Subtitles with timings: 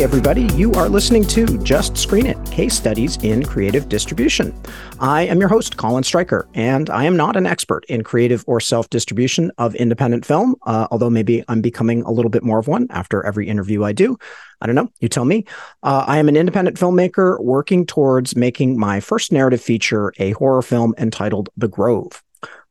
[0.00, 4.58] Everybody, you are listening to Just Screen It Case Studies in Creative Distribution.
[4.98, 8.60] I am your host, Colin Stryker, and I am not an expert in creative or
[8.60, 12.66] self distribution of independent film, uh, although maybe I'm becoming a little bit more of
[12.66, 14.16] one after every interview I do.
[14.62, 14.88] I don't know.
[15.00, 15.44] You tell me.
[15.82, 20.62] Uh, I am an independent filmmaker working towards making my first narrative feature a horror
[20.62, 22.22] film entitled The Grove.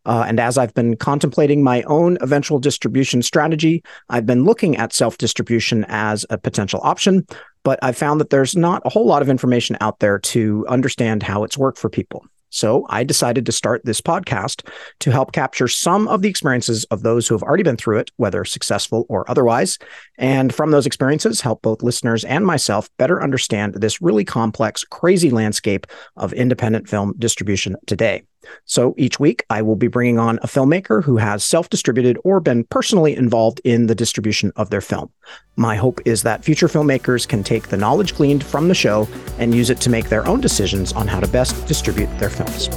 [0.09, 4.91] Uh, and as I've been contemplating my own eventual distribution strategy, I've been looking at
[4.91, 7.27] self distribution as a potential option,
[7.63, 11.21] but I've found that there's not a whole lot of information out there to understand
[11.21, 12.25] how it's worked for people.
[12.49, 14.67] So I decided to start this podcast
[15.01, 18.09] to help capture some of the experiences of those who have already been through it,
[18.17, 19.77] whether successful or otherwise.
[20.17, 25.29] And from those experiences, help both listeners and myself better understand this really complex, crazy
[25.29, 25.85] landscape
[26.17, 28.23] of independent film distribution today.
[28.65, 32.39] So each week, I will be bringing on a filmmaker who has self distributed or
[32.39, 35.11] been personally involved in the distribution of their film.
[35.55, 39.53] My hope is that future filmmakers can take the knowledge gleaned from the show and
[39.53, 42.67] use it to make their own decisions on how to best distribute their films.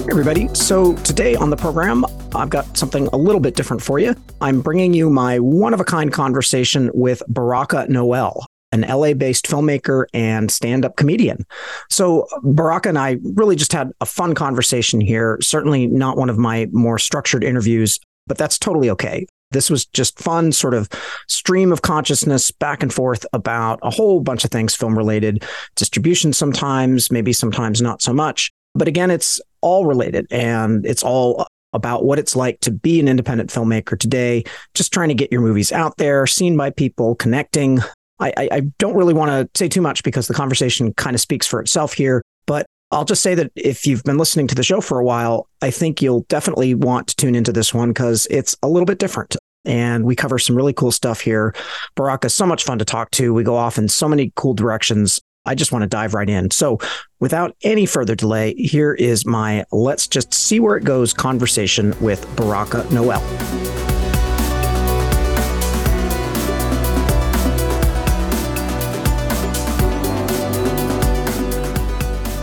[0.00, 0.48] Hey everybody.
[0.54, 4.16] So today on the program, I've got something a little bit different for you.
[4.40, 9.46] I'm bringing you my one of a kind conversation with Baraka Noel an LA based
[9.46, 11.44] filmmaker and stand up comedian.
[11.88, 15.38] So, Baraka and I really just had a fun conversation here.
[15.42, 19.26] Certainly not one of my more structured interviews, but that's totally okay.
[19.52, 20.88] This was just fun, sort of
[21.26, 26.32] stream of consciousness back and forth about a whole bunch of things film related, distribution
[26.32, 28.52] sometimes, maybe sometimes not so much.
[28.76, 33.08] But again, it's all related and it's all about what it's like to be an
[33.08, 37.80] independent filmmaker today, just trying to get your movies out there, seen by people, connecting,
[38.20, 41.46] I, I don't really want to say too much because the conversation kind of speaks
[41.46, 42.22] for itself here.
[42.46, 45.48] But I'll just say that if you've been listening to the show for a while,
[45.62, 48.98] I think you'll definitely want to tune into this one because it's a little bit
[48.98, 49.36] different.
[49.64, 51.54] And we cover some really cool stuff here.
[51.94, 53.34] Baraka is so much fun to talk to.
[53.34, 55.20] We go off in so many cool directions.
[55.46, 56.50] I just want to dive right in.
[56.50, 56.78] So,
[57.18, 62.26] without any further delay, here is my let's just see where it goes conversation with
[62.36, 63.79] Baraka Noel.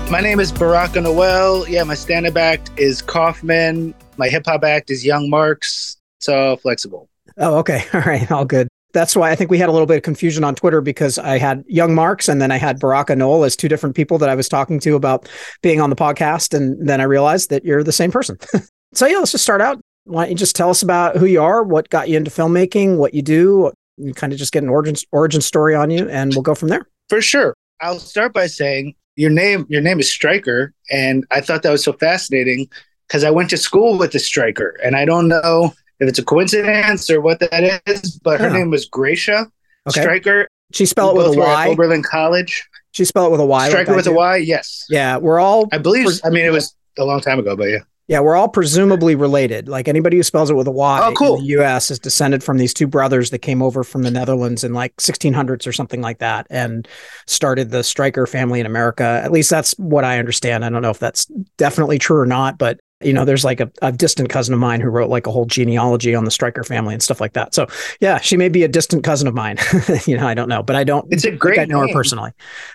[0.10, 1.68] My name is Baraka Noel.
[1.68, 3.94] Yeah, my stand-up act is Kaufman.
[4.16, 5.98] My hip-hop act is Young Marks.
[6.20, 7.10] So flexible.
[7.38, 7.84] Oh, okay.
[7.94, 8.32] All right.
[8.32, 8.70] All good.
[8.94, 11.38] That's why I think we had a little bit of confusion on Twitter because I
[11.38, 14.36] had Young Marks and then I had Baraka Noel as two different people that I
[14.36, 15.28] was talking to about
[15.62, 16.54] being on the podcast.
[16.54, 18.38] And then I realized that you're the same person.
[18.94, 19.78] so yeah, let's just start out.
[20.06, 22.96] Why don't you just tell us about who you are, what got you into filmmaking,
[22.96, 26.34] what you do, and kind of just get an origin origin story on you, and
[26.34, 26.88] we'll go from there.
[27.10, 27.54] For sure.
[27.82, 31.84] I'll start by saying your name your name is Stryker, and I thought that was
[31.84, 32.70] so fascinating
[33.08, 36.24] because I went to school with a striker, and I don't know if it's a
[36.24, 39.52] coincidence or what that is, but her name was Gracia
[39.90, 40.02] okay.
[40.02, 40.48] Stryker.
[40.72, 41.68] She spelled it with a Y.
[41.68, 42.68] Oberlin College.
[42.92, 43.70] She spelled it with a Y.
[43.70, 44.38] Stryker like with a Y.
[44.38, 44.86] Yes.
[44.90, 45.68] Yeah, we're all.
[45.72, 46.08] I believe.
[46.24, 47.80] I mean, it was a long time ago, but yeah.
[48.08, 49.68] Yeah, we're all presumably related.
[49.68, 51.36] Like anybody who spells it with a Y oh, cool.
[51.36, 54.64] in the US is descended from these two brothers that came over from the Netherlands
[54.64, 56.88] in like 1600s or something like that and
[57.26, 59.22] started the Stryker family in America.
[59.24, 60.64] At least that's what I understand.
[60.64, 61.26] I don't know if that's
[61.58, 64.82] definitely true or not, but you know, there's like a, a, distant cousin of mine
[64.82, 67.54] who wrote like a whole genealogy on the Stryker family and stuff like that.
[67.54, 67.68] So
[68.00, 69.58] yeah, she may be a distant cousin of mine.
[70.06, 71.06] you know, I don't know, but I don't.
[71.12, 71.60] It's a great.
[71.60, 71.90] I know name.
[71.90, 72.32] her personally.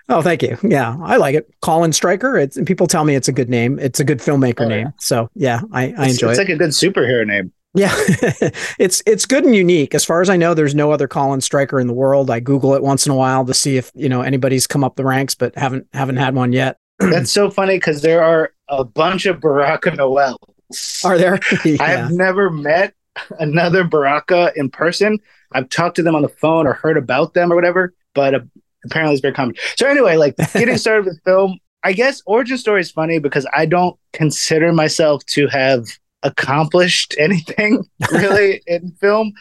[0.08, 0.56] Oh, thank you.
[0.62, 1.52] Yeah, I like it.
[1.60, 2.36] Colin Stryker.
[2.36, 3.78] It's people tell me it's a good name.
[3.78, 4.92] It's a good filmmaker oh, name.
[5.00, 6.28] So yeah, I, I it's, enjoy it's it.
[6.28, 7.52] It's like a good superhero name.
[7.74, 7.92] Yeah,
[8.78, 9.94] it's it's good and unique.
[9.94, 12.30] As far as I know, there's no other Colin Stryker in the world.
[12.30, 14.96] I Google it once in a while to see if you know anybody's come up
[14.96, 16.78] the ranks, but haven't haven't had one yet.
[16.98, 20.38] That's so funny because there are a bunch of Baraka Noels.
[21.04, 21.38] are there?
[21.64, 21.76] yeah.
[21.80, 22.94] I've never met
[23.38, 25.18] another Baraka in person.
[25.52, 28.40] I've talked to them on the phone or heard about them or whatever, but uh,
[28.84, 29.54] apparently it's very common.
[29.76, 33.66] So anyway, like getting started with film, I guess origin story is funny because I
[33.66, 35.86] don't consider myself to have
[36.22, 39.32] accomplished anything really in film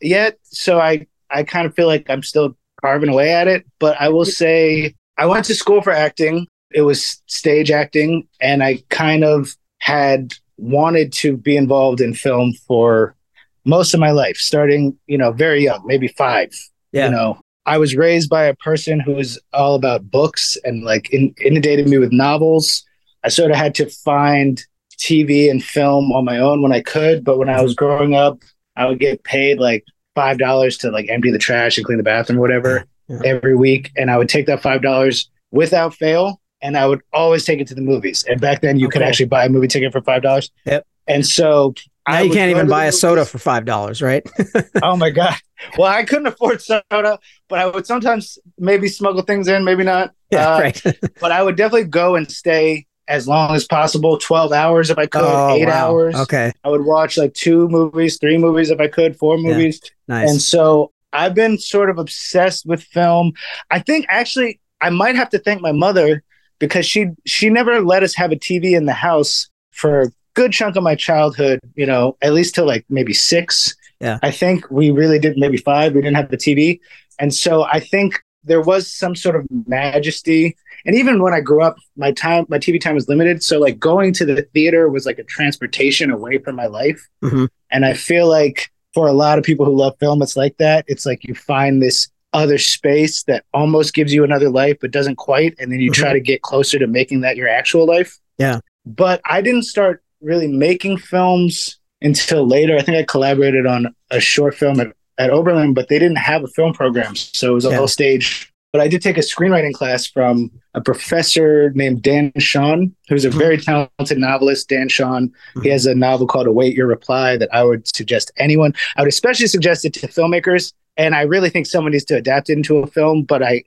[0.00, 0.38] yet.
[0.44, 3.64] So I I kind of feel like I'm still carving away at it.
[3.78, 6.46] But I will say I went to school for acting.
[6.76, 12.52] It was stage acting, and I kind of had wanted to be involved in film
[12.66, 13.16] for
[13.64, 16.50] most of my life, starting, you know, very young, maybe five.
[16.92, 17.06] Yeah.
[17.06, 21.10] You know, I was raised by a person who was all about books and like
[21.10, 22.84] in, inundated me with novels.
[23.24, 24.62] I sort of had to find
[24.98, 27.24] TV and film on my own when I could.
[27.24, 28.38] But when I was growing up,
[28.76, 29.84] I would get paid like
[30.14, 33.20] five dollars to like empty the trash and clean the bathroom or whatever yeah.
[33.24, 33.92] every week.
[33.96, 37.66] And I would take that five dollars without fail and I would always take it
[37.68, 38.24] to the movies.
[38.28, 38.98] And back then, you okay.
[38.98, 40.50] could actually buy a movie ticket for five dollars.
[40.64, 40.86] Yep.
[41.08, 41.74] And so
[42.08, 44.26] Now you can't even buy a soda for five dollars, right?
[44.82, 45.36] oh my god!
[45.78, 47.18] Well, I couldn't afford soda,
[47.48, 50.12] but I would sometimes maybe smuggle things in, maybe not.
[50.30, 50.82] Yeah, uh, right.
[51.20, 55.06] but I would definitely go and stay as long as possible 12 hours if i
[55.06, 55.72] could oh, 8 wow.
[55.72, 59.80] hours okay i would watch like two movies three movies if i could four movies
[59.84, 59.90] yeah.
[60.16, 63.32] nice and so i've been sort of obsessed with film
[63.70, 66.22] i think actually i might have to thank my mother
[66.58, 70.52] because she she never let us have a tv in the house for a good
[70.52, 74.70] chunk of my childhood you know at least till like maybe six yeah i think
[74.70, 76.78] we really did maybe five we didn't have the tv
[77.18, 80.56] and so i think there was some sort of majesty
[80.86, 83.42] and even when I grew up, my time, my TV time was limited.
[83.42, 87.04] So like going to the theater was like a transportation away from my life.
[87.24, 87.46] Mm-hmm.
[87.72, 90.84] And I feel like for a lot of people who love film, it's like that.
[90.86, 95.16] It's like you find this other space that almost gives you another life, but doesn't
[95.16, 95.54] quite.
[95.58, 96.02] And then you mm-hmm.
[96.02, 98.18] try to get closer to making that your actual life.
[98.38, 98.60] Yeah.
[98.84, 102.76] But I didn't start really making films until later.
[102.76, 104.88] I think I collaborated on a short film at,
[105.18, 107.16] at Oberlin, but they didn't have a film program.
[107.16, 107.76] So it was a yeah.
[107.76, 112.92] whole stage but I did take a screenwriting class from a professor named Dan Chaon
[113.08, 114.68] who's a very talented novelist.
[114.68, 115.32] Dan Chaon.
[115.62, 118.74] He has a novel called Await Your Reply that I would suggest anyone.
[118.96, 120.74] I would especially suggest it to filmmakers.
[120.96, 123.64] And I really think someone needs to adapt it into a film, but I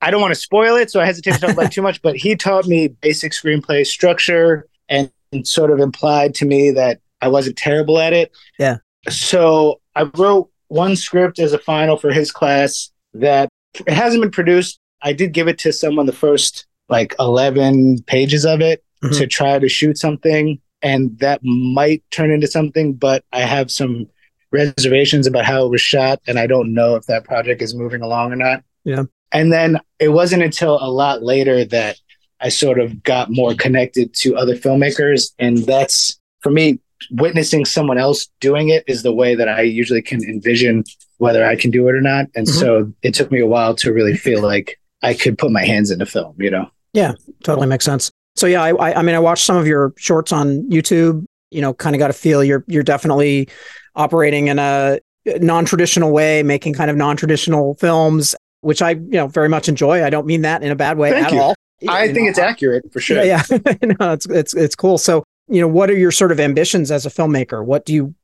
[0.00, 2.02] I don't want to spoil it, so I hesitate to talk about too much.
[2.06, 7.00] But he taught me basic screenplay structure and, and sort of implied to me that
[7.20, 8.30] I wasn't terrible at it.
[8.58, 8.78] Yeah.
[9.08, 14.30] So I wrote one script as a final for his class that it hasn't been
[14.30, 14.78] produced.
[15.02, 19.14] I did give it to someone the first like 11 pages of it mm-hmm.
[19.16, 24.08] to try to shoot something and that might turn into something but I have some
[24.56, 28.02] reservations about how it was shot and I don't know if that project is moving
[28.02, 28.62] along or not.
[28.84, 29.04] Yeah.
[29.32, 31.98] And then it wasn't until a lot later that
[32.40, 36.80] I sort of got more connected to other filmmakers and that's for me
[37.10, 40.84] witnessing someone else doing it is the way that I usually can envision
[41.18, 42.26] whether I can do it or not.
[42.34, 42.58] And mm-hmm.
[42.58, 45.90] so it took me a while to really feel like I could put my hands
[45.90, 46.70] into film, you know?
[46.92, 47.12] Yeah,
[47.44, 48.10] totally makes sense.
[48.36, 51.24] So yeah, I, I, I mean, I watched some of your shorts on YouTube.
[51.50, 53.48] You know, kind of got a feel you're you're definitely
[53.96, 55.00] operating in a
[55.40, 60.04] non-traditional way, making kind of non-traditional films, which I you know very much enjoy.
[60.04, 61.40] I don't mean that in a bad way Thank at you.
[61.40, 61.54] all.
[61.88, 63.22] I you think know, it's accurate for sure.
[63.22, 63.58] Yeah, yeah.
[64.00, 64.98] no, it's it's it's cool.
[64.98, 67.64] So you know, what are your sort of ambitions as a filmmaker?
[67.64, 68.14] What do you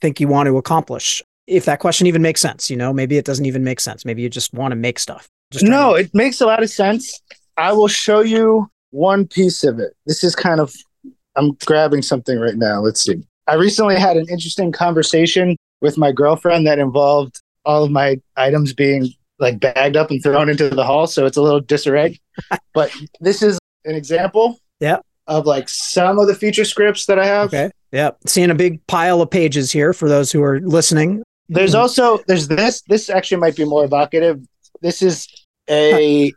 [0.00, 1.22] think you want to accomplish?
[1.46, 4.04] If that question even makes sense, you know, maybe it doesn't even make sense.
[4.04, 5.28] Maybe you just want to make stuff.
[5.50, 7.20] Just no, to- it makes a lot of sense.
[7.56, 9.92] I will show you one piece of it.
[10.06, 10.72] This is kind of,
[11.36, 12.80] I'm grabbing something right now.
[12.80, 13.22] Let's see.
[13.46, 18.72] I recently had an interesting conversation with my girlfriend that involved all of my items
[18.72, 19.08] being
[19.38, 21.06] like bagged up and thrown into the hall.
[21.06, 22.20] So it's a little disarray.
[22.74, 24.58] but this is an example.
[24.80, 27.48] Yeah of like some of the feature scripts that I have.
[27.48, 27.70] Okay.
[27.90, 28.10] Yeah.
[28.26, 31.22] Seeing a big pile of pages here for those who are listening.
[31.48, 32.82] There's also there's this.
[32.82, 34.40] This actually might be more evocative.
[34.80, 35.28] This is
[35.68, 36.32] a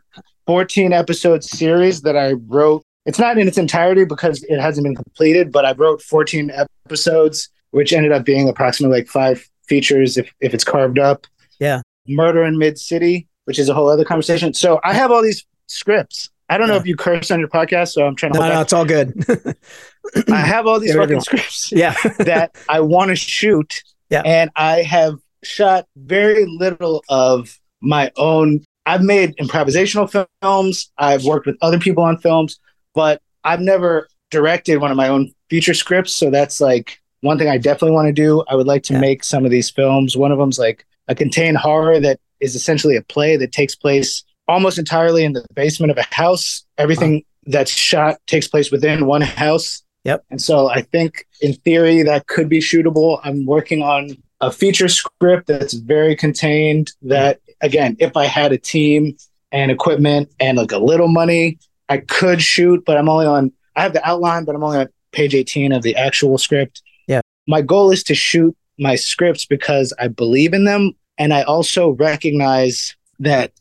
[0.46, 2.82] 14 episode series that I wrote.
[3.06, 6.52] It's not in its entirety because it hasn't been completed, but I wrote 14
[6.84, 11.26] episodes, which ended up being approximately like five features if, if it's carved up.
[11.58, 11.80] Yeah.
[12.08, 14.54] Murder in Mid City, which is a whole other conversation.
[14.54, 16.74] So I have all these scripts I don't yeah.
[16.74, 18.38] know if you curse on your podcast, so I'm trying to.
[18.38, 19.14] No, no, it's all good.
[20.32, 24.82] I have all these fucking scripts, yeah, that I want to shoot, yeah, and I
[24.82, 28.64] have shot very little of my own.
[28.84, 30.92] I've made improvisational films.
[30.98, 32.60] I've worked with other people on films,
[32.96, 36.12] but I've never directed one of my own feature scripts.
[36.12, 38.42] So that's like one thing I definitely want to do.
[38.48, 39.00] I would like to yeah.
[39.00, 40.16] make some of these films.
[40.16, 44.24] One of them's like a contained horror that is essentially a play that takes place
[44.48, 46.64] almost entirely in the basement of a house.
[46.78, 47.52] Everything wow.
[47.52, 49.82] that's shot takes place within one house.
[50.04, 50.24] Yep.
[50.30, 53.20] And so I think in theory that could be shootable.
[53.24, 58.58] I'm working on a feature script that's very contained that again, if I had a
[58.58, 59.16] team
[59.52, 63.82] and equipment and like a little money, I could shoot, but I'm only on I
[63.82, 66.82] have the outline, but I'm only on page 18 of the actual script.
[67.06, 67.20] Yeah.
[67.46, 71.90] My goal is to shoot my scripts because I believe in them and I also
[71.90, 73.52] recognize that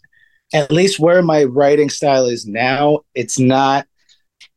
[0.53, 3.87] at least where my writing style is now, it's not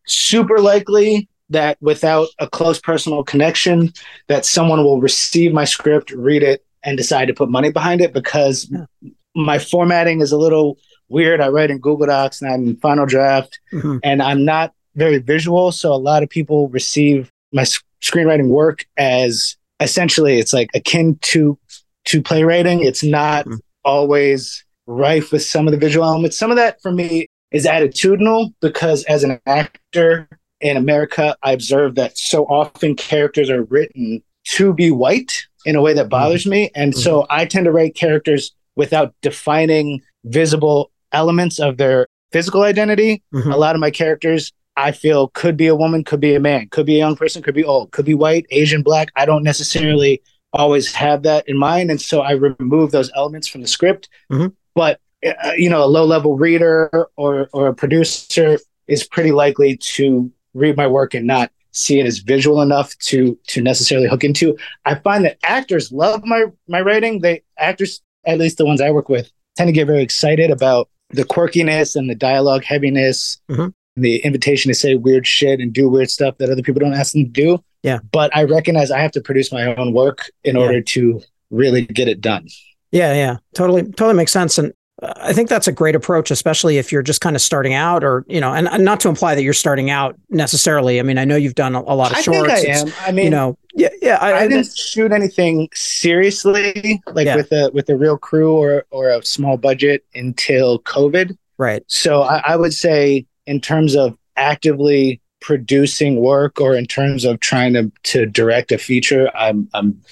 [0.06, 3.92] super likely that without a close personal connection
[4.28, 8.12] that someone will receive my script, read it, and decide to put money behind it
[8.12, 9.10] because yeah.
[9.34, 10.78] my formatting is a little
[11.09, 11.41] weird.
[11.41, 13.99] I write in Google Docs and I'm in Final Draft, mm-hmm.
[14.03, 15.73] and I'm not very visual.
[15.73, 17.65] So a lot of people receive my
[18.03, 21.59] screenwriting work as essentially it's like akin to
[22.07, 22.83] to playwriting.
[22.83, 23.57] It's not mm-hmm.
[23.85, 26.38] always rife with some of the visual elements.
[26.38, 30.29] Some of that for me is attitudinal because as an actor
[30.61, 35.83] in America, I observe that so often characters are written to be white in a
[35.83, 36.50] way that bothers mm-hmm.
[36.50, 36.71] me.
[36.75, 37.00] And mm-hmm.
[37.00, 43.23] so I tend to write characters without defining visible elements of their physical identity.
[43.35, 43.53] Mm-hmm.
[43.53, 46.69] A lot of my characters I feel could be a woman, could be a man,
[46.69, 49.11] could be a young person, could be old, could be white, Asian, black.
[49.17, 50.23] I don't necessarily
[50.53, 51.91] always have that in mind.
[51.91, 54.09] And so I remove those elements from the script.
[54.31, 54.49] Mm-hmm.
[54.75, 59.77] But, uh, you know, a low level reader or, or a producer is pretty likely
[59.77, 64.25] to read my work and not see it as visual enough to to necessarily hook
[64.25, 64.57] into.
[64.85, 67.21] I find that actors love my my writing.
[67.21, 70.88] They actors, at least the ones I work with, tend to get very excited about
[71.11, 73.69] the quirkiness and the dialogue heaviness, mm-hmm.
[73.97, 77.12] the invitation to say weird shit and do weird stuff that other people don't ask
[77.12, 77.62] them to do.
[77.83, 77.99] Yeah.
[78.12, 80.62] But I recognize I have to produce my own work in yeah.
[80.62, 82.49] order to really get it done.
[82.91, 83.37] Yeah, yeah.
[83.55, 84.59] Totally totally makes sense.
[84.59, 88.02] And I think that's a great approach, especially if you're just kind of starting out,
[88.02, 90.99] or you know, and, and not to imply that you're starting out necessarily.
[90.99, 92.50] I mean, I know you've done a, a lot of shorts.
[92.50, 92.93] I think I am.
[93.07, 94.19] I mean, you know, yeah, yeah.
[94.21, 97.37] I, I didn't shoot anything seriously, like yeah.
[97.37, 101.37] with a with a real crew or or a small budget until COVID.
[101.59, 101.85] Right.
[101.87, 107.38] So I, I would say, in terms of actively producing work, or in terms of
[107.38, 110.02] trying to to direct a feature, I'm I'm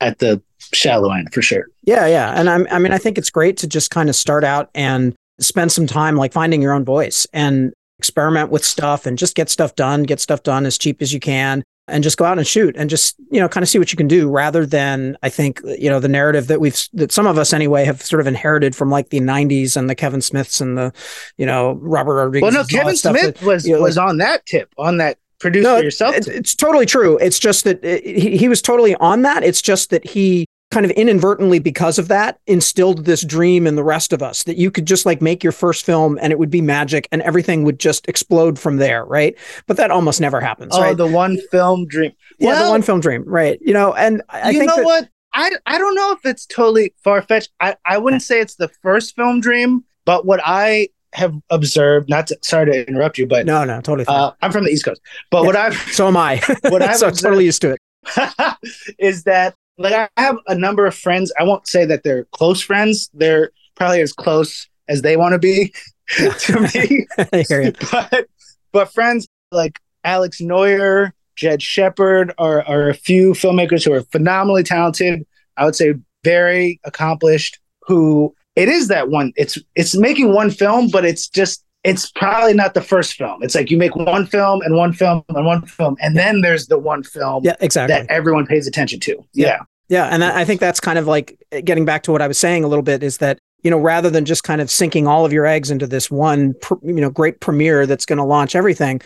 [0.00, 1.66] at the shallow end for sure.
[1.82, 2.32] Yeah, yeah.
[2.38, 5.14] And I'm, I mean, I think it's great to just kind of start out and
[5.40, 9.50] spend some time like finding your own voice and experiment with stuff and just get
[9.50, 12.46] stuff done, get stuff done as cheap as you can and just go out and
[12.46, 15.28] shoot and just, you know, kind of see what you can do rather than I
[15.28, 18.26] think, you know, the narrative that we've, that some of us anyway have sort of
[18.26, 20.92] inherited from like the 90s and the Kevin Smiths and the,
[21.36, 22.42] you know, Robert Rodriguez.
[22.42, 25.64] Well, no, Kevin Smith that, was, you know, was on that tip, on that produce
[25.64, 26.16] no, yourself.
[26.16, 27.18] It, it's totally true.
[27.18, 29.44] It's just that it, he, he was totally on that.
[29.44, 33.84] It's just that he kind of inadvertently because of that instilled this dream in the
[33.84, 36.50] rest of us that you could just like make your first film and it would
[36.50, 39.36] be magic and everything would just explode from there right?
[39.66, 40.96] But that almost never happens oh right?
[40.96, 42.12] the one film dream.
[42.38, 43.58] Yeah well, the one film dream right.
[43.62, 45.08] You know and I you think know that, what?
[45.32, 47.50] I, I don't know if it's totally far-fetched.
[47.60, 52.26] I, I wouldn't say it's the first film dream but what I have observed not
[52.26, 55.00] to sorry to interrupt you but no no totally uh, I'm from the east coast
[55.30, 56.42] but yeah, what I've so am I.
[56.62, 57.78] what I've so observed, totally used to it.
[58.98, 61.32] is that like I have a number of friends.
[61.38, 63.10] I won't say that they're close friends.
[63.14, 65.72] They're probably as close as they want to be
[66.38, 67.06] to me.
[67.90, 68.26] but
[68.72, 74.62] but friends like Alex Noyer, Jed Shepard are, are a few filmmakers who are phenomenally
[74.62, 75.26] talented.
[75.56, 77.58] I would say very accomplished.
[77.86, 79.32] Who it is that one?
[79.36, 83.42] It's it's making one film, but it's just it's probably not the first film.
[83.42, 86.66] It's like you make one film and one film and one film, and then there's
[86.66, 87.94] the one film yeah, exactly.
[87.94, 89.16] that everyone pays attention to.
[89.34, 89.46] Yeah.
[89.46, 89.58] Yeah.
[89.88, 90.04] yeah.
[90.06, 92.68] And I think that's kind of like getting back to what I was saying a
[92.68, 95.46] little bit is that, you know, rather than just kind of sinking all of your
[95.46, 99.00] eggs into this one, you know, great premiere that's going to launch everything,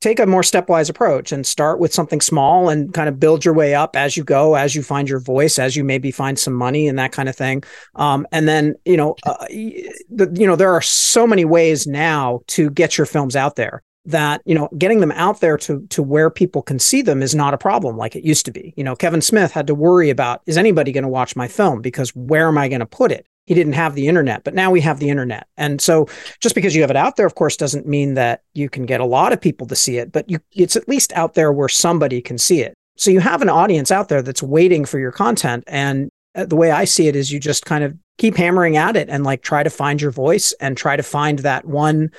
[0.00, 3.54] take a more stepwise approach and start with something small and kind of build your
[3.54, 6.54] way up as you go, as you find your voice, as you maybe find some
[6.54, 7.62] money and that kind of thing.
[7.96, 12.40] Um, and then, you know, uh, the, you know, there are so many ways now
[12.48, 16.02] to get your films out there that you know getting them out there to to
[16.02, 18.72] where people can see them is not a problem like it used to be.
[18.76, 21.82] You know kevin smith had to worry about is anybody going to watch my film?
[21.82, 24.70] Because where am i going to put it he didn't have the internet, but now
[24.70, 25.46] we have the internet.
[25.56, 26.06] And so
[26.38, 29.00] just because you have it out there, of course, doesn't mean that you can get
[29.00, 31.70] a lot of people to see it, but you, it's at least out there where
[31.70, 32.74] somebody can see it.
[32.98, 35.64] So you have an audience out there that's waiting for your content.
[35.66, 38.96] And uh, the way I see it is you just kind of keep hammering at
[38.96, 42.10] it and like try to find your voice and try to find that one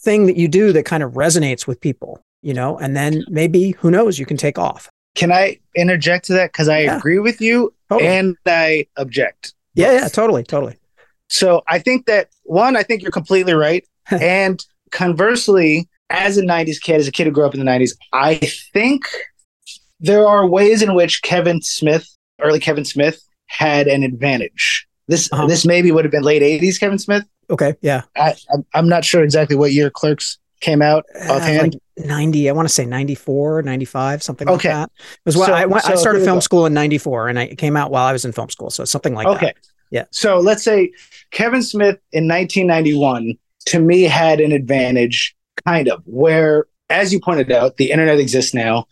[0.00, 3.76] thing that you do that kind of resonates with people, you know, and then maybe
[3.78, 4.90] who knows, you can take off.
[5.14, 6.50] Can I interject to that?
[6.50, 6.96] Because I yeah.
[6.96, 8.10] agree with you totally.
[8.10, 9.54] and I object.
[9.74, 10.76] Yeah, yeah, totally, totally.
[11.28, 13.84] So I think that one, I think you're completely right.
[14.10, 17.92] and conversely, as a 90s kid, as a kid who grew up in the 90s,
[18.12, 18.36] I
[18.72, 19.04] think
[20.00, 22.06] there are ways in which Kevin Smith,
[22.40, 24.86] early Kevin Smith, had an advantage.
[25.08, 25.46] This uh-huh.
[25.46, 27.24] this maybe would have been late 80s Kevin Smith.
[27.50, 28.02] Okay, yeah.
[28.16, 28.34] I,
[28.74, 31.38] I'm not sure exactly what year Clerks came out uh.
[31.62, 34.68] Like 90, I want to say 94, 95, something okay.
[34.68, 34.90] like that.
[35.02, 37.92] It was so, I, so I started film school in 94 and I came out
[37.92, 38.70] while I was in film school.
[38.70, 39.36] So something like that.
[39.36, 39.46] okay.
[39.46, 39.56] that.
[39.90, 40.04] Yeah.
[40.10, 40.90] So let's say
[41.30, 47.52] Kevin Smith in 1991 to me had an advantage, kind of, where, as you pointed
[47.52, 48.86] out, the internet exists now.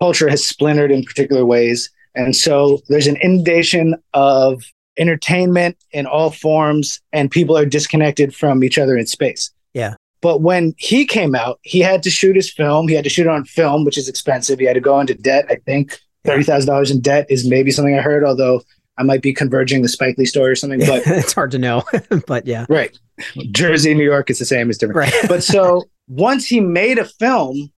[0.00, 1.90] Culture has splintered in particular ways.
[2.14, 4.64] And so there's an inundation of
[4.98, 9.50] entertainment in all forms, and people are disconnected from each other in space.
[9.74, 9.94] Yeah.
[10.26, 12.88] But when he came out, he had to shoot his film.
[12.88, 14.58] He had to shoot it on film, which is expensive.
[14.58, 15.46] He had to go into debt.
[15.48, 18.60] I think thirty thousand dollars in debt is maybe something I heard, although
[18.98, 20.80] I might be converging the Spike Lee story or something.
[20.80, 21.84] But it's hard to know.
[22.26, 22.98] but yeah, right.
[23.52, 24.68] Jersey, New York, is the same.
[24.68, 24.96] It's different.
[24.96, 25.28] Right.
[25.28, 27.70] but so once he made a film,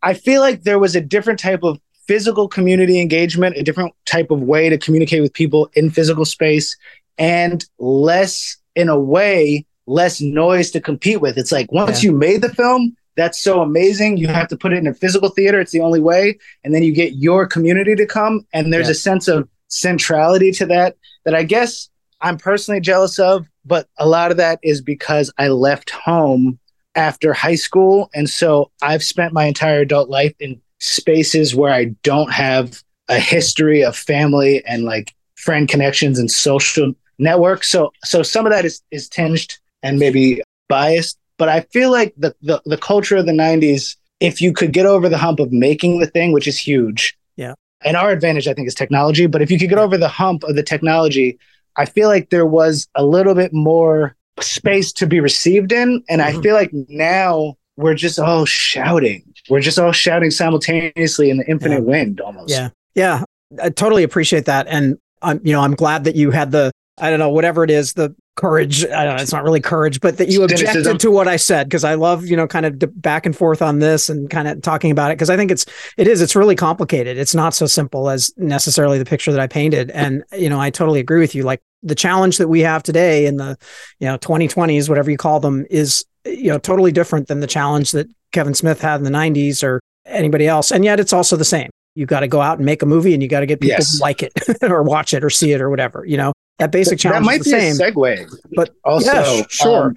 [0.00, 4.30] I feel like there was a different type of physical community engagement, a different type
[4.30, 6.76] of way to communicate with people in physical space,
[7.18, 11.36] and less, in a way, less noise to compete with.
[11.36, 12.10] It's like once yeah.
[12.10, 14.16] you made the film, that's so amazing.
[14.16, 15.60] You have to put it in a physical theater.
[15.60, 16.38] It's the only way.
[16.64, 18.46] And then you get your community to come.
[18.54, 18.92] And there's yeah.
[18.92, 23.46] a sense of centrality to that that I guess I'm personally jealous of.
[23.64, 26.58] But a lot of that is because I left home
[26.94, 28.10] after high school.
[28.14, 33.18] And so I've spent my entire adult life in spaces where I don't have a
[33.18, 37.68] history of family and like friend connections and social networks.
[37.68, 41.18] So so some of that is is tinged and maybe biased.
[41.38, 44.86] But I feel like the the, the culture of the 90s, if you could get
[44.86, 47.16] over the hump of making the thing, which is huge.
[47.36, 47.54] Yeah.
[47.82, 49.26] And our advantage, I think, is technology.
[49.26, 51.38] But if you could get over the hump of the technology,
[51.76, 56.02] I feel like there was a little bit more space to be received in.
[56.08, 56.38] And mm-hmm.
[56.38, 59.24] I feel like now we're just all shouting.
[59.48, 61.80] We're just all shouting simultaneously in the infinite yeah.
[61.80, 62.50] wind almost.
[62.50, 62.70] Yeah.
[62.94, 63.24] Yeah.
[63.60, 64.66] I totally appreciate that.
[64.68, 67.70] And I'm, you know, I'm glad that you had the, I don't know, whatever it
[67.70, 68.84] is, the courage.
[68.84, 71.68] I don't know, it's not really courage, but that you objected to what I said
[71.68, 74.62] because I love, you know, kind of back and forth on this and kind of
[74.62, 75.66] talking about it because I think it's,
[75.96, 77.18] it is, it's really complicated.
[77.18, 79.90] It's not so simple as necessarily the picture that I painted.
[79.90, 81.42] And, you know, I totally agree with you.
[81.42, 83.56] Like the challenge that we have today in the
[83.98, 87.92] you know 2020s whatever you call them is you know totally different than the challenge
[87.92, 91.44] that Kevin Smith had in the 90s or anybody else and yet it's also the
[91.44, 93.60] same you got to go out and make a movie and you got to get
[93.60, 93.96] people yes.
[93.96, 94.32] to like it
[94.62, 97.42] or watch it or see it or whatever you know that basic challenge that might
[97.42, 99.96] be same, a segue but also yeah, sure um,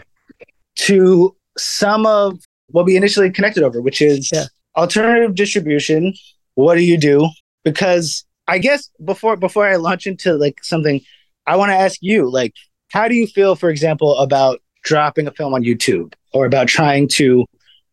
[0.76, 4.46] to some of what we initially connected over which is yeah.
[4.76, 6.14] alternative distribution
[6.56, 7.28] what do you do
[7.64, 11.02] because I guess before before I launch into like something
[11.46, 12.54] I want to ask you, like,
[12.92, 17.08] how do you feel, for example, about dropping a film on YouTube or about trying
[17.08, 17.46] to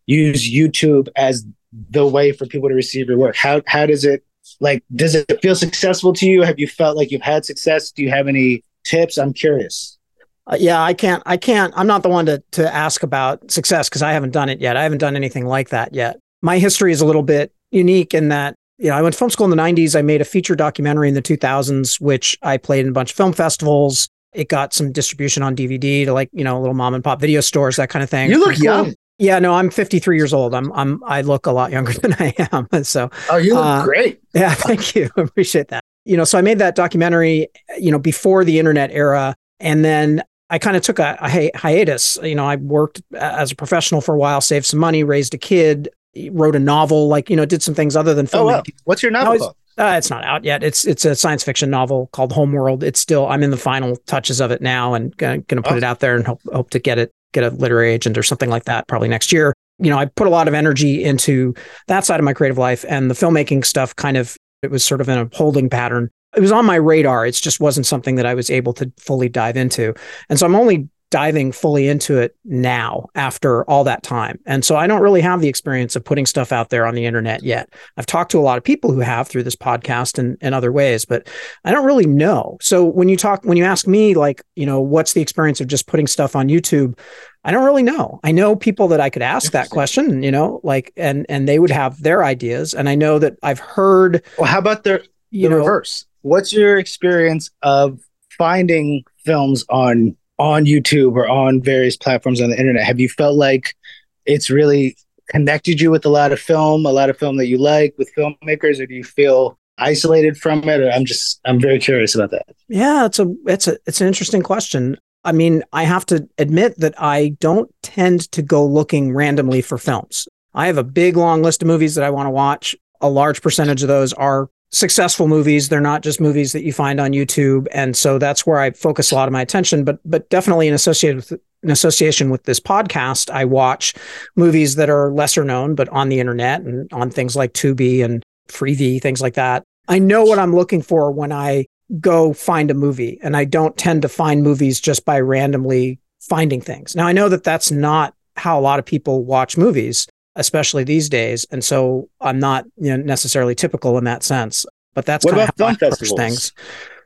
[0.07, 3.37] use YouTube as the way for people to receive your work?
[3.37, 4.25] How how does it
[4.61, 6.43] like does it feel successful to you?
[6.43, 7.91] Have you felt like you've had success?
[7.91, 9.19] Do you have any tips?
[9.19, 9.99] I'm curious.
[10.47, 11.23] Uh, yeah, I can't.
[11.27, 11.73] I can't.
[11.77, 14.77] I'm not the one to to ask about success because I haven't done it yet.
[14.77, 16.19] I haven't done anything like that yet.
[16.43, 19.31] My history is a little bit unique in that you know, I went to film
[19.31, 19.95] school in the 90s.
[19.95, 23.17] I made a feature documentary in the 2000s, which I played in a bunch of
[23.17, 24.09] film festivals.
[24.33, 27.43] It got some distribution on DVD to like, you know, little mom and pop video
[27.43, 28.31] stores, that kind of thing.
[28.31, 28.95] You look young.
[29.21, 30.55] Yeah, no, I'm 53 years old.
[30.55, 32.67] I'm I'm I look a lot younger than I am.
[32.85, 34.21] So Oh, you look uh, great.
[34.35, 35.11] Yeah, thank you.
[35.17, 35.85] I appreciate that.
[36.07, 39.37] You know, so I made that documentary, you know, before the internet era.
[39.61, 42.19] And then I kind of took a, a hi- hiatus.
[42.23, 45.39] You know, I worked as a professional for a while, saved some money, raised a
[45.39, 45.91] kid,
[46.31, 48.45] wrote a novel, like you know, did some things other than film.
[48.45, 48.63] Oh, wow.
[48.85, 49.55] What's your novel?
[49.77, 50.63] No, uh, it's not out yet.
[50.65, 52.83] It's it's a science fiction novel called Homeworld.
[52.83, 55.85] It's still I'm in the final touches of it now, and going to put it
[55.85, 58.65] out there and hope hope to get it get a literary agent or something like
[58.65, 59.55] that probably next year.
[59.79, 61.55] You know, I put a lot of energy into
[61.87, 65.01] that side of my creative life, and the filmmaking stuff kind of it was sort
[65.01, 66.11] of in a holding pattern.
[66.37, 67.27] It was on my radar.
[67.27, 69.95] It just wasn't something that I was able to fully dive into,
[70.29, 74.39] and so I'm only diving fully into it now after all that time.
[74.47, 77.05] And so I don't really have the experience of putting stuff out there on the
[77.05, 77.73] internet yet.
[77.97, 80.71] I've talked to a lot of people who have through this podcast and, and other
[80.71, 81.29] ways, but
[81.65, 82.59] I don't really know.
[82.61, 85.67] So when you talk, when you ask me, like, you know, what's the experience of
[85.67, 86.97] just putting stuff on YouTube?
[87.45, 88.21] I don't really know.
[88.23, 91.59] I know people that I could ask that question, you know, like, and, and they
[91.59, 92.73] would have their ideas.
[92.73, 94.23] And I know that I've heard.
[94.39, 96.07] Well, how about the, the know, reverse?
[96.23, 97.99] What's your experience of
[98.37, 103.37] finding films on on YouTube or on various platforms on the internet, have you felt
[103.37, 103.77] like
[104.25, 104.97] it's really
[105.29, 108.11] connected you with a lot of film, a lot of film that you like with
[108.17, 110.81] filmmakers, or do you feel isolated from it?
[110.81, 112.47] Or I'm just I'm very curious about that.
[112.69, 114.97] Yeah, it's a it's a it's an interesting question.
[115.25, 119.77] I mean, I have to admit that I don't tend to go looking randomly for
[119.77, 120.27] films.
[120.55, 122.75] I have a big long list of movies that I want to watch.
[123.03, 125.69] A large percentage of those are successful movies.
[125.69, 129.11] They're not just movies that you find on YouTube, and so that's where I focus
[129.11, 129.85] a lot of my attention.
[129.85, 133.95] But but definitely in associated with in association with this podcast, I watch
[134.37, 138.23] movies that are lesser known, but on the internet and on things like Tubi and
[138.49, 139.63] Freevee, things like that.
[139.89, 141.67] I know what I'm looking for when I
[142.01, 146.61] go find a movie, and I don't tend to find movies just by randomly finding
[146.61, 146.95] things.
[146.95, 150.07] Now I know that that's not how a lot of people watch movies
[150.41, 151.47] especially these days.
[151.53, 154.67] And so I'm not you know, necessarily typical in that sense.
[154.95, 156.19] But that's what about film festivals?
[156.19, 156.53] Things.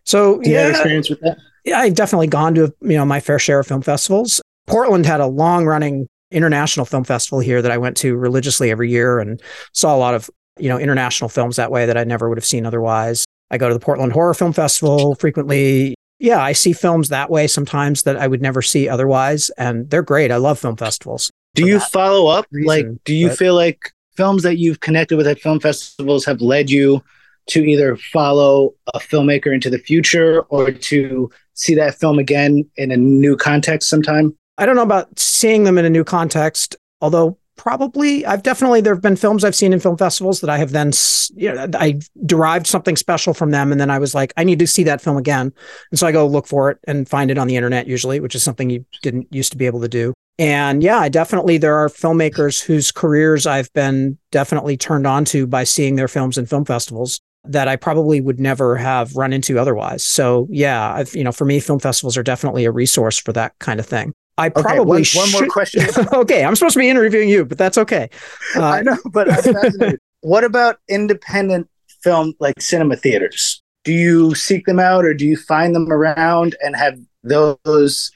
[0.05, 1.37] So Do yeah, experience with that?
[1.64, 4.40] Yeah, I've definitely gone to you know my fair share of film festivals.
[4.66, 8.90] Portland had a long running international film festival here that I went to religiously every
[8.90, 9.40] year and
[9.73, 12.44] saw a lot of you know international films that way that I never would have
[12.44, 13.27] seen otherwise.
[13.51, 15.94] I go to the Portland Horror Film Festival frequently.
[16.20, 20.03] Yeah, I see films that way sometimes that I would never see otherwise, and they're
[20.03, 20.31] great.
[20.31, 22.47] I love film festivals do you follow up?
[22.51, 23.38] Reason, like do you but...
[23.38, 27.03] feel like films that you've connected with at film festivals have led you
[27.47, 32.90] to either follow a filmmaker into the future or to see that film again in
[32.90, 34.37] a new context sometime?
[34.57, 38.95] I don't know about seeing them in a new context, although probably I've definitely there
[38.95, 40.90] have been films I've seen in film festivals that I have then
[41.37, 44.59] you know I derived something special from them and then I was like I need
[44.59, 45.53] to see that film again.
[45.90, 48.35] And so I go look for it and find it on the internet usually which
[48.35, 51.77] is something you didn't used to be able to do and yeah I definitely there
[51.77, 56.47] are filmmakers whose careers I've been definitely turned on to by seeing their films in
[56.47, 60.05] film festivals that I probably would never have run into otherwise.
[60.05, 63.53] So yeah, I've, you know, for me, film festivals are definitely a resource for that
[63.59, 64.12] kind of thing.
[64.37, 65.18] I probably one, should...
[65.20, 65.87] one more question.
[66.12, 68.11] okay, I'm supposed to be interviewing you, but that's okay.
[68.57, 70.01] Uh, I know, but I'm fascinated.
[70.23, 71.68] what about independent
[72.03, 73.62] film like cinema theaters?
[73.85, 76.57] Do you seek them out, or do you find them around?
[76.64, 78.11] And have those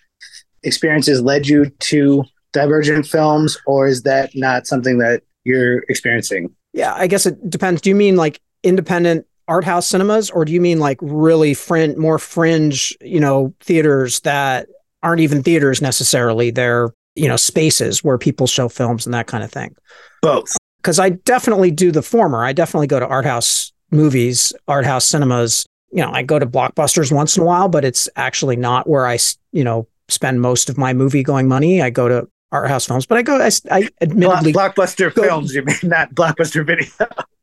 [0.63, 6.55] experiences led you to Divergent films, or is that not something that you're experiencing?
[6.73, 7.81] Yeah, I guess it depends.
[7.81, 11.97] Do you mean like independent art house cinemas, or do you mean like really fringe,
[11.97, 14.69] more fringe, you know, theaters that
[15.03, 16.51] aren't even theaters necessarily.
[16.51, 19.75] They're, you know, spaces where people show films and that kind of thing.
[20.23, 20.57] Both.
[20.79, 22.45] Because I definitely do the former.
[22.45, 25.67] I definitely go to art house movies, art house cinemas.
[25.91, 29.07] You know, I go to blockbusters once in a while, but it's actually not where
[29.07, 29.19] I,
[29.53, 31.83] you know, spend most of my movie going money.
[31.83, 34.53] I go to art house films, but I go, I, I admittedly.
[34.53, 36.87] Blockbuster go, films, you mean, not blockbuster video.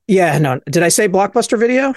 [0.07, 0.59] yeah, no.
[0.69, 1.93] Did I say blockbuster video?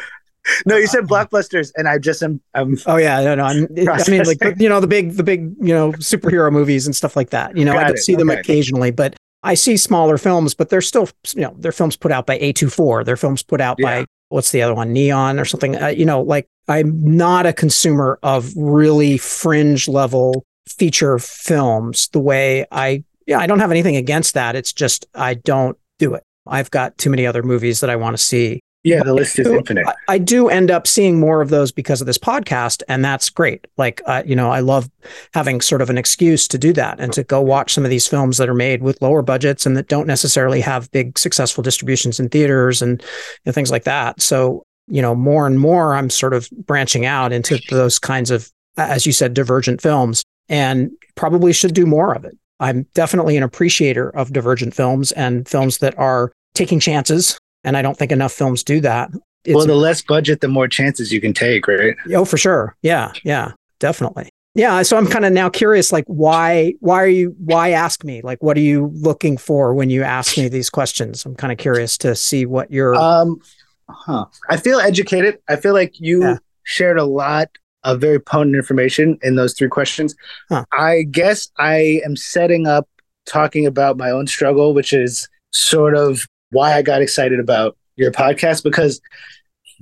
[0.66, 2.40] no, you said blockbusters, and I just am.
[2.54, 3.44] I'm oh yeah, no, no.
[3.44, 6.94] I'm, I mean, like you know, the big, the big, you know, superhero movies and
[6.94, 7.56] stuff like that.
[7.56, 8.40] You know, Got I see them okay.
[8.40, 12.26] occasionally, but I see smaller films, but they're still, you know, they're films put out
[12.26, 13.04] by A24.
[13.04, 14.00] They're films put out yeah.
[14.00, 15.80] by what's the other one, Neon or something.
[15.80, 22.20] Uh, you know, like I'm not a consumer of really fringe level feature films the
[22.20, 23.04] way I.
[23.26, 24.56] Yeah, I don't have anything against that.
[24.56, 26.22] It's just I don't do it.
[26.46, 29.48] I've got too many other movies that I want to see yeah, the list is
[29.48, 29.86] infinite.
[29.86, 33.28] I, I, do end up seeing more of those because of this podcast, and that's
[33.28, 33.66] great.
[33.76, 34.88] Like, uh, you know, I love
[35.34, 38.06] having sort of an excuse to do that and to go watch some of these
[38.06, 42.20] films that are made with lower budgets and that don't necessarily have big successful distributions
[42.20, 43.02] in theaters and,
[43.44, 44.22] and things like that.
[44.22, 48.50] So, you know, more and more, I'm sort of branching out into those kinds of,
[48.76, 52.36] as you said, divergent films, and probably should do more of it.
[52.60, 57.82] I'm definitely an appreciator of divergent films and films that are taking chances and I
[57.82, 59.10] don't think enough films do that.
[59.44, 61.94] It's, well, the less budget, the more chances you can take, right?
[62.14, 62.76] Oh, for sure.
[62.82, 64.30] Yeah, yeah, definitely.
[64.54, 68.22] Yeah, so I'm kind of now curious, like, why, why are you, why ask me?
[68.22, 71.24] Like, what are you looking for when you ask me these questions?
[71.24, 72.94] I'm kind of curious to see what you're.
[72.96, 73.40] Um,
[73.88, 74.26] huh.
[74.48, 75.38] I feel educated.
[75.48, 76.38] I feel like you yeah.
[76.64, 77.48] shared a lot
[77.84, 80.14] of very potent information in those three questions.
[80.48, 80.64] Huh.
[80.72, 82.88] I guess I am setting up
[83.26, 88.10] talking about my own struggle, which is sort of why I got excited about your
[88.10, 89.00] podcast because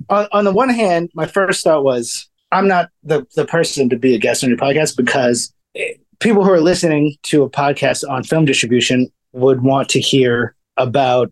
[0.09, 3.97] on, on the one hand, my first thought was I'm not the, the person to
[3.97, 8.07] be a guest on your podcast because eh, people who are listening to a podcast
[8.09, 11.31] on film distribution would want to hear about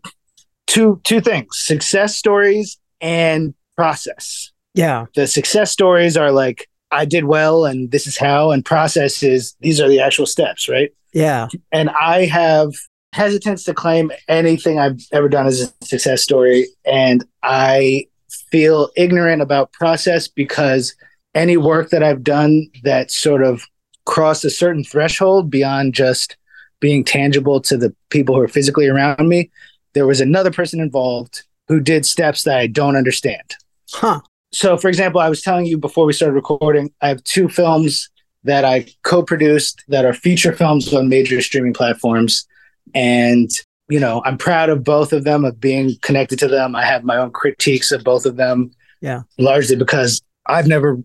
[0.66, 7.24] two two things success stories and process yeah the success stories are like i did
[7.24, 11.48] well and this is how and process is these are the actual steps right yeah
[11.72, 12.72] and i have
[13.16, 16.68] hesitance to claim anything I've ever done as a success story.
[16.84, 18.06] And I
[18.50, 20.94] feel ignorant about process because
[21.34, 23.62] any work that I've done that sort of
[24.04, 26.36] crossed a certain threshold beyond just
[26.78, 29.50] being tangible to the people who are physically around me,
[29.94, 33.56] there was another person involved who did steps that I don't understand.
[33.92, 34.20] Huh.
[34.56, 38.08] So, for example, I was telling you before we started recording, I have two films
[38.44, 42.46] that I co produced that are feature films on major streaming platforms.
[42.94, 43.50] And,
[43.90, 46.74] you know, I'm proud of both of them, of being connected to them.
[46.74, 48.70] I have my own critiques of both of them.
[49.02, 49.24] Yeah.
[49.36, 51.02] Largely because I've never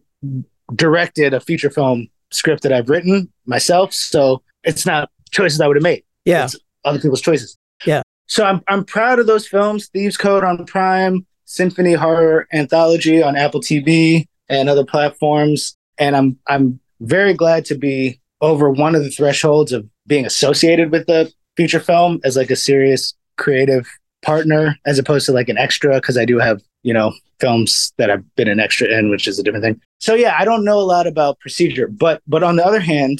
[0.74, 3.92] directed a feature film script that I've written myself.
[3.92, 6.06] So it's not choices I would have made.
[6.24, 6.46] Yeah.
[6.46, 7.58] It's other people's choices.
[7.86, 8.02] Yeah.
[8.28, 9.90] So I'm I'm proud of those films.
[9.90, 15.76] Thieves Code on Prime, Symphony Horror Anthology on Apple TV and other platforms.
[15.98, 20.92] And I'm I'm very glad to be over one of the thresholds of being associated
[20.92, 23.86] with the feature film as like a serious creative
[24.22, 27.12] partner as opposed to like an extra because I do have, you know,
[27.42, 29.82] films that I've been an extra in, which is a different thing.
[30.00, 33.20] So yeah, I don't know a lot about procedure, but but on the other hand,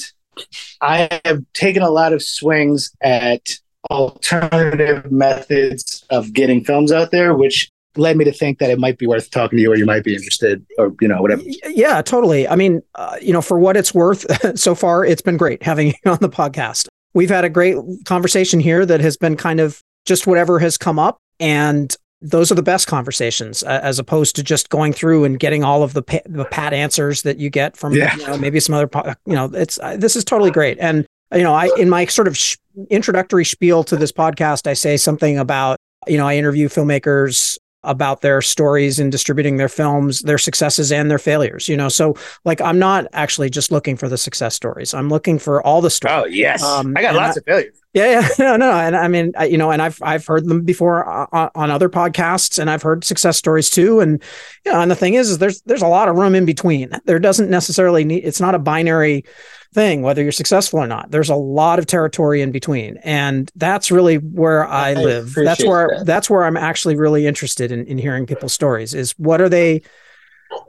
[0.80, 3.50] I have taken a lot of swings at
[3.90, 8.98] alternative methods of getting films out there, which led me to think that it might
[8.98, 12.02] be worth talking to you or you might be interested or you know whatever yeah
[12.02, 14.26] totally i mean uh, you know for what it's worth
[14.60, 17.76] so far it's been great having you on the podcast we've had a great
[18.06, 21.18] conversation here that has been kind of just whatever has come up.
[21.40, 25.64] And those are the best conversations uh, as opposed to just going through and getting
[25.64, 28.16] all of the, pa- the pat answers that you get from yeah.
[28.16, 30.78] you know, maybe some other, po- you know, it's, uh, this is totally great.
[30.80, 32.58] And, you know, I, in my sort of sh-
[32.90, 35.78] introductory spiel to this podcast, I say something about,
[36.08, 41.10] you know, I interview filmmakers about their stories and distributing their films, their successes and
[41.10, 41.68] their failures.
[41.68, 42.16] You know, so
[42.46, 44.94] like I'm not actually just looking for the success stories.
[44.94, 46.24] I'm looking for all the stories.
[46.24, 47.82] Oh yes, um, I got lots I, of failures.
[47.94, 51.06] Yeah, yeah, no, no, and I mean, you know, and I've I've heard them before
[51.06, 54.00] on, on other podcasts, and I've heard success stories too.
[54.00, 54.22] And
[54.66, 56.92] you know, and the thing is, is there's there's a lot of room in between.
[57.06, 58.24] There doesn't necessarily need.
[58.24, 59.26] It's not a binary
[59.74, 61.12] thing whether you're successful or not.
[61.12, 62.98] There's a lot of territory in between.
[62.98, 65.34] And that's really where i, I live.
[65.34, 66.06] That's where that.
[66.06, 69.82] that's where i'm actually really interested in, in hearing people's stories is what are they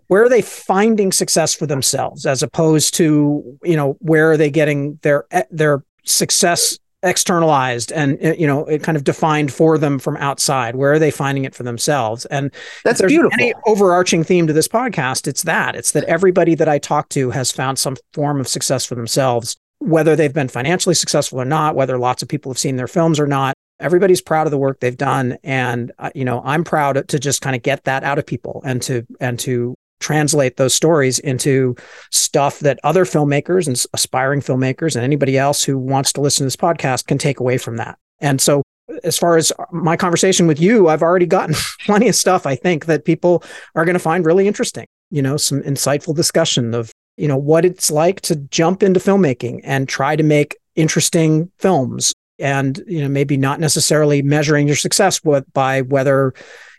[0.07, 4.51] where are they finding success for themselves as opposed to you know where are they
[4.51, 9.99] getting their their success externalized and uh, you know it kind of defined for them
[9.99, 10.77] from outside.
[10.77, 12.25] Where are they finding it for themselves?
[12.27, 12.51] And
[12.85, 13.33] that's beautiful.
[13.33, 15.27] any overarching theme to this podcast.
[15.27, 15.75] It's that.
[15.75, 19.57] It's that everybody that i talk to has found some form of success for themselves
[19.79, 23.19] whether they've been financially successful or not whether lots of people have seen their films
[23.19, 23.55] or not.
[23.81, 25.39] Everybody's proud of the work they've done.
[25.43, 28.63] And uh, you know i'm proud to just kind of get that out of people
[28.65, 31.75] and to and to translate those stories into
[32.11, 36.47] stuff that other filmmakers and aspiring filmmakers and anybody else who wants to listen to
[36.47, 37.99] this podcast can take away from that.
[38.21, 41.55] And so uh, as far as uh, my conversation with you, I've already gotten
[41.87, 43.43] plenty of stuff I think that people
[43.75, 44.87] are going to find really interesting.
[45.11, 49.61] You know, some insightful discussion of, you know, what it's like to jump into filmmaking
[49.65, 55.23] and try to make interesting films and, you know, maybe not necessarily measuring your success
[55.23, 56.33] with, by whether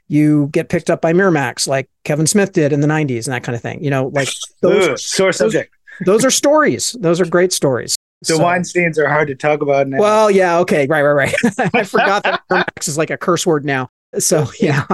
[0.08, 3.44] you get picked up by Miramax like Kevin Smith did in the 90s and that
[3.44, 3.84] kind of thing.
[3.84, 4.30] You know, like
[4.62, 5.74] those Ugh, sore subject.
[6.00, 6.96] Those, those, are stories.
[7.00, 7.96] Those are great stories.
[8.22, 10.00] The so, Weinsteins are hard to talk about now.
[10.00, 11.36] Well, yeah, okay, right, right, right.
[11.74, 13.90] I forgot that Miramax is like a curse word now.
[14.20, 14.86] So yeah.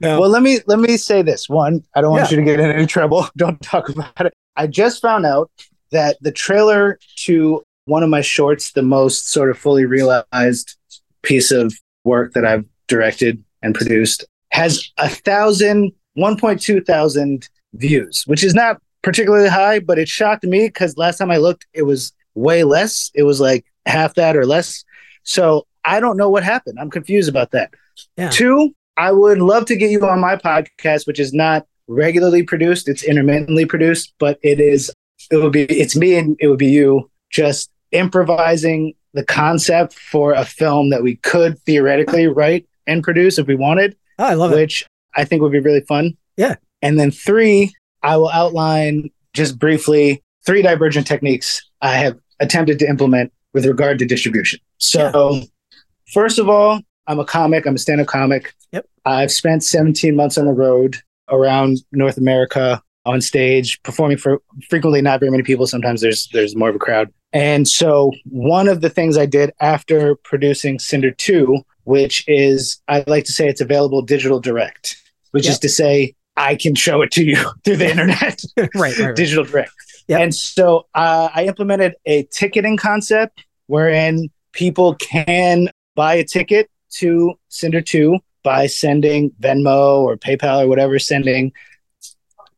[0.00, 0.20] No.
[0.20, 1.48] Well, let me let me say this.
[1.48, 2.38] One, I don't want yeah.
[2.38, 3.28] you to get in any trouble.
[3.36, 4.34] Don't talk about it.
[4.56, 5.50] I just found out
[5.90, 10.76] that the trailer to one of my shorts, the most sort of fully realized
[11.22, 14.24] piece of work that I've directed and produced,
[14.56, 20.66] has a thousand, 1.2 thousand views, which is not particularly high, but it shocked me
[20.66, 23.10] because last time I looked, it was way less.
[23.14, 24.82] It was like half that or less.
[25.24, 26.78] So I don't know what happened.
[26.80, 27.74] I'm confused about that.
[28.16, 28.30] Yeah.
[28.30, 32.88] Two, I would love to get you on my podcast, which is not regularly produced.
[32.88, 34.90] It's intermittently produced, but it is,
[35.30, 40.32] it would be, it's me and it would be you just improvising the concept for
[40.32, 43.94] a film that we could theoretically write and produce if we wanted.
[44.18, 44.60] Oh, I love which it.
[44.60, 46.16] Which I think would be really fun.
[46.36, 46.56] Yeah.
[46.82, 52.88] And then three, I will outline just briefly three divergent techniques I have attempted to
[52.88, 54.60] implement with regard to distribution.
[54.78, 55.44] So, yeah.
[56.12, 58.54] first of all, I'm a comic, I'm a stand up comic.
[58.72, 58.86] Yep.
[59.04, 60.96] I've spent 17 months on the road
[61.30, 65.66] around North America on stage, performing for frequently not very many people.
[65.66, 67.12] Sometimes there's there's more of a crowd.
[67.32, 73.04] And so one of the things I did after producing Cinder 2 which is I
[73.06, 75.52] like to say it's available digital direct, which yep.
[75.52, 78.42] is to say I can show it to you through the internet.
[78.56, 79.70] right, right, right, digital direct.
[80.08, 80.20] Yep.
[80.20, 86.68] And so uh, I implemented a ticketing concept wherein people can buy a ticket
[86.98, 91.52] to Cinder 2 by sending Venmo or PayPal or whatever, sending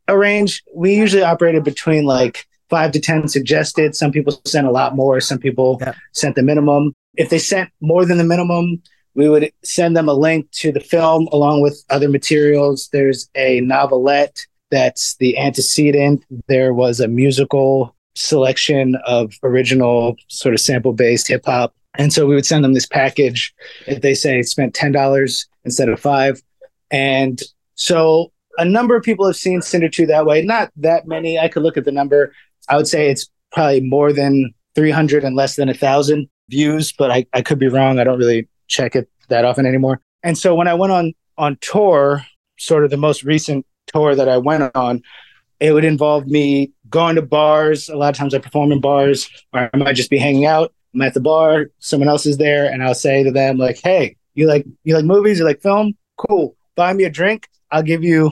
[0.07, 0.63] a range.
[0.75, 3.95] We usually operated between like five to 10 suggested.
[3.95, 5.79] Some people sent a lot more, some people
[6.13, 6.95] sent the minimum.
[7.15, 8.81] If they sent more than the minimum,
[9.19, 12.87] we would send them a link to the film along with other materials.
[12.93, 16.23] There's a novelette that's the antecedent.
[16.47, 21.75] There was a musical selection of original sort of sample based hip hop.
[21.97, 23.53] And so we would send them this package
[23.87, 26.41] if they say spent $10 instead of five.
[26.89, 27.41] And
[27.75, 30.43] so a number of people have seen Cinder 2 that way.
[30.43, 31.37] Not that many.
[31.37, 32.31] I could look at the number.
[32.69, 37.11] I would say it's probably more than 300 and less than a thousand views, but
[37.11, 37.99] I, I could be wrong.
[37.99, 40.01] I don't really check it that often anymore.
[40.23, 42.25] And so when I went on on tour,
[42.57, 45.01] sort of the most recent tour that I went on,
[45.59, 47.89] it would involve me going to bars.
[47.89, 50.73] A lot of times I perform in bars, or I might just be hanging out.
[50.93, 54.15] I'm at the bar, someone else is there, and I'll say to them like, "Hey,
[54.33, 55.39] you like you like movies?
[55.39, 55.95] You like film?
[56.17, 56.55] Cool.
[56.75, 57.47] Buy me a drink.
[57.71, 58.31] I'll give you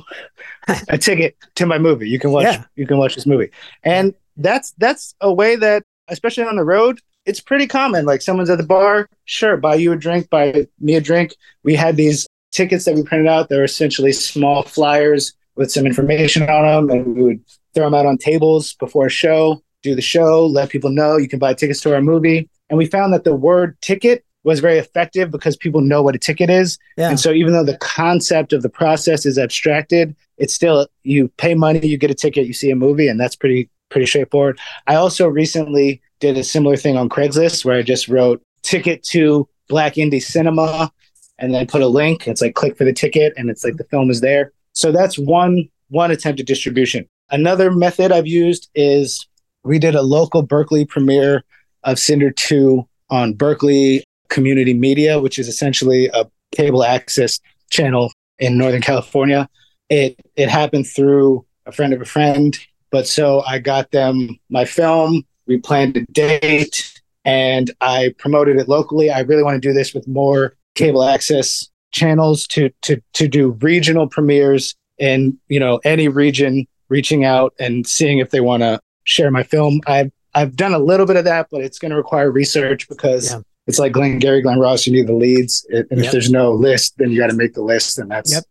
[0.89, 2.09] a ticket to my movie.
[2.09, 2.63] You can watch yeah.
[2.75, 3.51] you can watch this movie."
[3.83, 8.05] And that's that's a way that, especially on the road, it's pretty common.
[8.05, 11.35] Like someone's at the bar, sure, buy you a drink, buy me a drink.
[11.63, 13.49] We had these tickets that we printed out.
[13.49, 17.93] They were essentially small flyers with some information on them, and we would throw them
[17.93, 21.53] out on tables before a show, do the show, let people know you can buy
[21.53, 22.49] tickets to our movie.
[22.69, 26.19] And we found that the word ticket was very effective because people know what a
[26.19, 26.77] ticket is.
[26.95, 27.09] Yeah.
[27.09, 31.53] And so even though the concept of the process is abstracted, it's still you pay
[31.53, 34.59] money, you get a ticket, you see a movie, and that's pretty pretty straightforward.
[34.87, 39.47] I also recently did a similar thing on Craigslist where I just wrote ticket to
[39.69, 40.91] Black Indie Cinema
[41.39, 42.27] and then put a link.
[42.27, 44.51] It's like click for the ticket and it's like the film is there.
[44.73, 47.07] So that's one one attempt at distribution.
[47.29, 49.25] Another method I've used is
[49.63, 51.43] we did a local Berkeley premiere
[51.83, 58.57] of Cinder 2 on Berkeley Community Media, which is essentially a cable access channel in
[58.57, 59.49] Northern California.
[59.89, 62.57] It it happened through a friend of a friend,
[62.91, 65.23] but so I got them my film.
[65.45, 69.09] We planned a date, and I promoted it locally.
[69.09, 73.51] I really want to do this with more cable access channels to to to do
[73.61, 78.79] regional premieres in you know any region, reaching out and seeing if they want to
[79.05, 79.81] share my film.
[79.87, 83.31] I've I've done a little bit of that, but it's going to require research because
[83.31, 84.87] yeah it's like Glenn Gary, Glen Ross.
[84.87, 86.05] You need the leads, and yep.
[86.05, 88.43] if there's no list, then you got to make the list, and that's yep.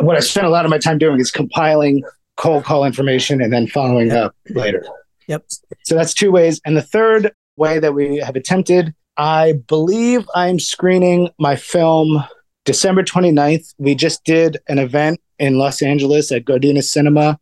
[0.00, 2.02] what I spent a lot of my time doing is compiling
[2.40, 4.24] cold call information and then following yep.
[4.24, 4.84] up later.
[5.26, 5.44] Yep.
[5.84, 10.58] So that's two ways, and the third way that we have attempted, I believe I'm
[10.58, 12.24] screening my film
[12.64, 13.74] December 29th.
[13.78, 17.38] We just did an event in Los Angeles at Gardena Cinema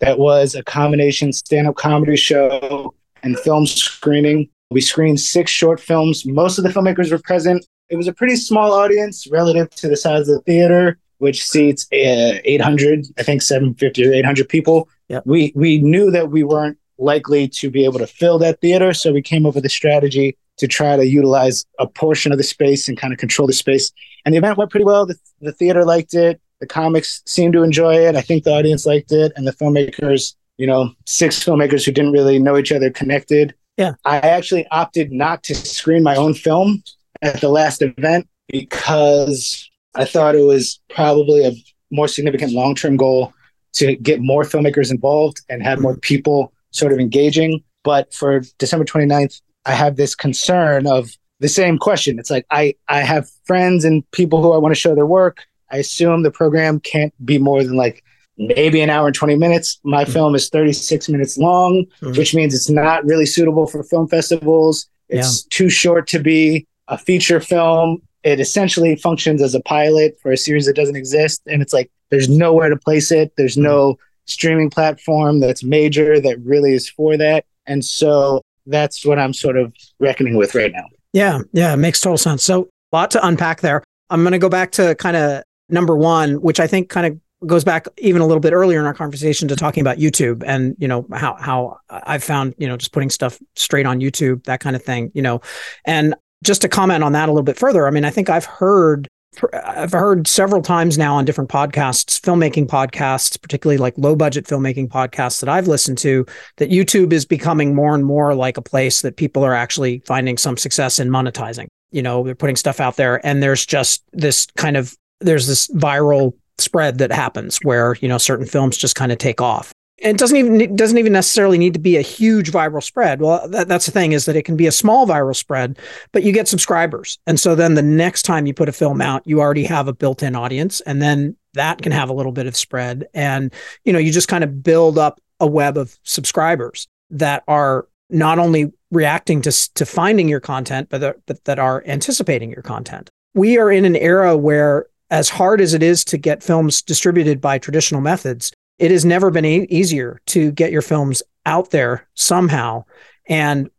[0.00, 6.24] that was a combination stand-up comedy show and film screening we screened six short films.
[6.24, 7.66] Most of the filmmakers were present.
[7.88, 11.86] It was a pretty small audience relative to the size of the theater, which seats
[11.92, 14.88] uh, 800, I think 750 or 800 people.
[15.08, 15.22] Yep.
[15.26, 19.12] We we knew that we weren't likely to be able to fill that theater, so
[19.12, 22.88] we came up with a strategy to try to utilize a portion of the space
[22.88, 23.90] and kind of control the space.
[24.24, 25.06] And the event went pretty well.
[25.06, 26.40] The, the theater liked it.
[26.60, 28.14] The comics seemed to enjoy it.
[28.16, 32.12] I think the audience liked it, and the filmmakers, you know, six filmmakers who didn't
[32.12, 33.94] really know each other connected yeah.
[34.04, 36.82] I actually opted not to screen my own film
[37.22, 41.52] at the last event because I thought it was probably a
[41.90, 43.32] more significant long term goal
[43.74, 47.62] to get more filmmakers involved and have more people sort of engaging.
[47.82, 52.18] But for December 29th, I have this concern of the same question.
[52.18, 55.44] It's like I, I have friends and people who I want to show their work.
[55.70, 58.04] I assume the program can't be more than like
[58.36, 59.78] maybe an hour and 20 minutes.
[59.84, 60.12] My mm-hmm.
[60.12, 62.18] film is 36 minutes long, mm-hmm.
[62.18, 64.88] which means it's not really suitable for film festivals.
[65.08, 65.48] It's yeah.
[65.50, 68.02] too short to be a feature film.
[68.22, 71.42] It essentially functions as a pilot for a series that doesn't exist.
[71.46, 73.32] And it's like there's nowhere to place it.
[73.36, 73.64] There's mm-hmm.
[73.64, 77.44] no streaming platform that's major that really is for that.
[77.66, 80.84] And so that's what I'm sort of reckoning with right now.
[81.12, 82.44] Yeah, yeah, it makes total sense.
[82.44, 83.82] So a lot to unpack there.
[84.10, 87.18] I'm going to go back to kind of number one, which I think kind of
[87.46, 90.76] goes back even a little bit earlier in our conversation to talking about YouTube and
[90.78, 94.60] you know how how I've found you know just putting stuff straight on YouTube that
[94.60, 95.40] kind of thing you know
[95.86, 98.44] and just to comment on that a little bit further I mean I think I've
[98.44, 99.08] heard
[99.52, 104.88] I've heard several times now on different podcasts filmmaking podcasts particularly like low budget filmmaking
[104.88, 106.26] podcasts that I've listened to
[106.56, 110.36] that YouTube is becoming more and more like a place that people are actually finding
[110.36, 111.68] some success in monetizing.
[111.92, 115.68] You know they're putting stuff out there and there's just this kind of there's this
[115.68, 119.72] viral spread that happens where you know certain films just kind of take off
[120.02, 123.20] and it doesn't even it doesn't even necessarily need to be a huge viral spread.
[123.20, 125.78] Well that, that's the thing is that it can be a small viral spread
[126.12, 127.18] but you get subscribers.
[127.26, 129.92] And so then the next time you put a film out you already have a
[129.92, 133.06] built-in audience and then that can have a little bit of spread.
[133.14, 133.52] And
[133.84, 138.38] you know you just kind of build up a web of subscribers that are not
[138.38, 143.10] only reacting to to finding your content but that, but that are anticipating your content.
[143.34, 147.40] We are in an era where as hard as it is to get films distributed
[147.40, 152.08] by traditional methods, it has never been e- easier to get your films out there
[152.14, 152.84] somehow
[153.28, 153.70] and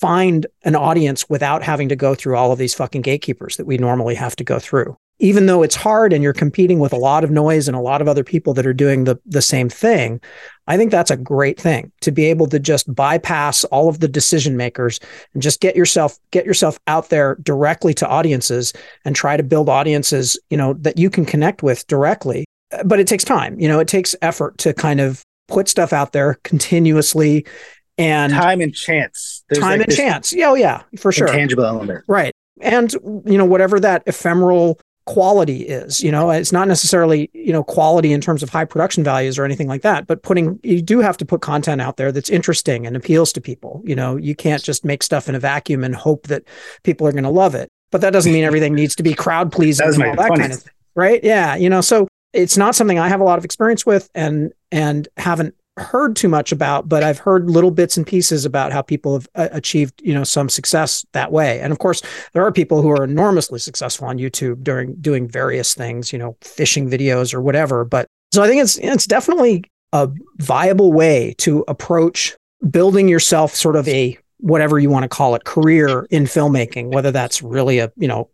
[0.00, 3.76] find an audience without having to go through all of these fucking gatekeepers that we
[3.76, 4.96] normally have to go through.
[5.20, 8.00] Even though it's hard and you're competing with a lot of noise and a lot
[8.00, 10.20] of other people that are doing the, the same thing,
[10.66, 14.08] I think that's a great thing to be able to just bypass all of the
[14.08, 14.98] decision makers
[15.32, 18.72] and just get yourself get yourself out there directly to audiences
[19.04, 22.43] and try to build audiences, you know, that you can connect with directly.
[22.84, 26.12] But it takes time, you know, it takes effort to kind of put stuff out
[26.12, 27.46] there continuously
[27.98, 29.44] and time and chance.
[29.48, 30.32] There's time like and chance.
[30.32, 31.28] Yeah, oh yeah, for sure.
[31.28, 32.04] Tangible element.
[32.08, 32.32] Right.
[32.60, 37.62] And you know, whatever that ephemeral quality is you know it's not necessarily you know
[37.62, 41.00] quality in terms of high production values or anything like that but putting you do
[41.00, 44.34] have to put content out there that's interesting and appeals to people you know you
[44.34, 46.42] can't just make stuff in a vacuum and hope that
[46.84, 49.52] people are going to love it but that doesn't mean everything needs to be crowd
[49.52, 52.98] pleasing and all that kind of thing right yeah you know so it's not something
[52.98, 57.02] i have a lot of experience with and and haven't heard too much about, but
[57.02, 60.48] I've heard little bits and pieces about how people have uh, achieved, you know, some
[60.48, 61.60] success that way.
[61.60, 62.00] And of course,
[62.32, 66.36] there are people who are enormously successful on YouTube during doing various things, you know,
[66.42, 67.84] fishing videos or whatever.
[67.84, 72.36] But so I think it's it's definitely a viable way to approach
[72.70, 77.10] building yourself sort of a whatever you want to call it career in filmmaking whether
[77.10, 78.28] that's really a you know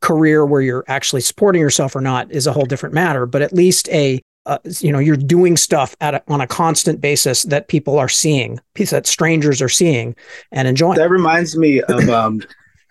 [0.00, 3.52] career where you're actually supporting yourself or not is a whole different matter but at
[3.52, 7.68] least a uh, you know you're doing stuff at a, on a constant basis that
[7.68, 8.60] people are seeing
[8.90, 10.14] that strangers are seeing
[10.52, 12.42] and enjoying that reminds me of um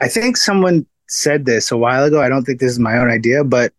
[0.01, 3.09] i think someone said this a while ago i don't think this is my own
[3.09, 3.71] idea but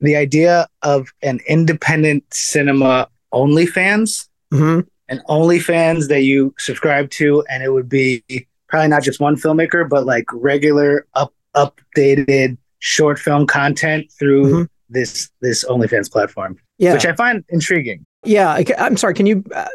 [0.00, 4.80] the idea of an independent cinema OnlyFans mm-hmm.
[5.08, 8.22] and OnlyFans that you subscribe to, and it would be
[8.68, 14.62] probably not just one filmmaker, but like regular up updated short film content through mm-hmm.
[14.88, 16.58] this this OnlyFans platform.
[16.78, 18.04] Yeah, which I find intriguing.
[18.24, 19.14] Yeah, I'm sorry.
[19.14, 19.66] Can you uh,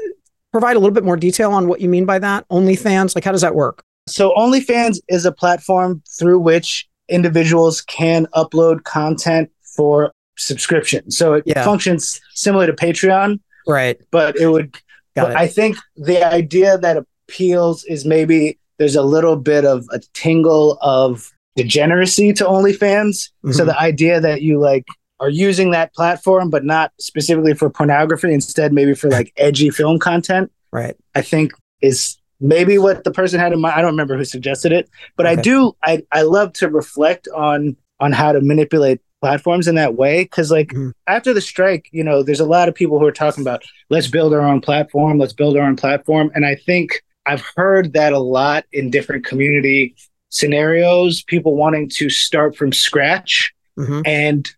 [0.52, 2.48] provide a little bit more detail on what you mean by that?
[2.50, 3.84] OnlyFans, like how does that work?
[4.08, 11.12] So OnlyFans is a platform through which individuals can upload content for subscription.
[11.12, 11.64] So it yeah.
[11.64, 13.40] functions similar to Patreon.
[13.68, 14.00] Right.
[14.12, 14.78] But it would
[15.16, 15.38] but it.
[15.38, 16.98] I think the idea that
[17.28, 23.30] appeals is maybe there's a little bit of a tingle of degeneracy to OnlyFans.
[23.46, 23.52] Mm-hmm.
[23.52, 24.86] So the idea that you like
[25.20, 30.00] are using that platform, but not specifically for pornography, instead maybe for like edgy film
[30.00, 30.52] content.
[30.72, 30.96] Right.
[31.16, 33.76] I think is maybe what the person had in mind.
[33.76, 35.40] I don't remember who suggested it, but okay.
[35.40, 35.76] I do.
[35.84, 40.52] I I love to reflect on on how to manipulate platforms in that way because
[40.52, 40.90] like mm-hmm.
[41.08, 44.10] after the strike you know there's a lot of people who are talking about let's
[44.10, 48.12] build our own platform let's build our own platform and i think i've heard that
[48.12, 49.96] a lot in different community
[50.34, 53.54] scenarios people wanting to start from scratch.
[53.78, 54.02] Mm-hmm.
[54.06, 54.52] and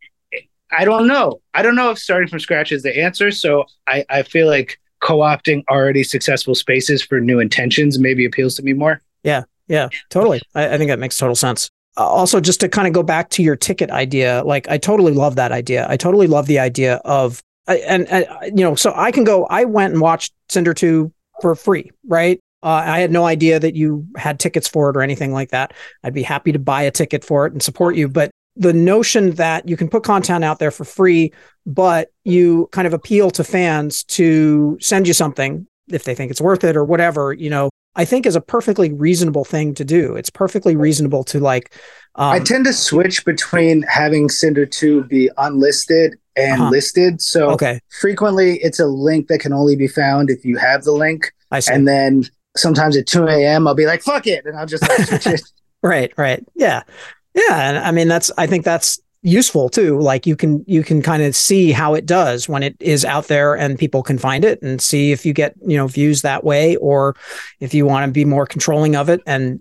[0.78, 1.40] i don't know.
[1.54, 3.32] I don't know if starting from scratch is the answer.
[3.32, 8.64] So i i feel like co-opting already successful spaces for new intentions maybe appeals to
[8.64, 9.02] me more.
[9.24, 9.44] Yeah.
[9.68, 10.42] Yeah totally.
[10.54, 11.70] I, I think that makes total sense.
[11.96, 15.36] Also just to kind of go back to your ticket idea like i totally love
[15.36, 15.86] that idea.
[15.90, 18.26] I totally love the idea of and, and
[18.58, 21.12] you know so i can go i went and watched cinder 2
[21.42, 25.02] for free right uh, i had no idea that you had tickets for it or
[25.02, 28.08] anything like that i'd be happy to buy a ticket for it and support you
[28.08, 31.32] but the notion that you can put content out there for free
[31.66, 36.42] but you kind of appeal to fans to send you something if they think it's
[36.42, 40.16] worth it or whatever you know I think is a perfectly reasonable thing to do.
[40.16, 41.74] It's perfectly reasonable to like.
[42.16, 46.72] Um, I tend to switch between having Cinder 2 be unlisted and uh-huh.
[46.72, 47.22] listed.
[47.22, 47.80] So okay.
[48.00, 51.32] frequently it's a link that can only be found if you have the link.
[51.52, 51.74] I see.
[51.74, 52.26] And then
[52.56, 53.68] sometimes at 2 a.m.
[53.68, 54.46] I'll be like, fuck it.
[54.46, 54.88] And I'll just
[55.26, 55.40] like,
[55.84, 56.46] right, right.
[56.56, 56.84] Yeah.
[57.34, 57.70] Yeah.
[57.70, 61.24] And I mean, that's, I think that's useful too like you can you can kind
[61.24, 64.62] of see how it does when it is out there and people can find it
[64.62, 67.16] and see if you get you know views that way or
[67.60, 69.60] if you want to be more controlling of it and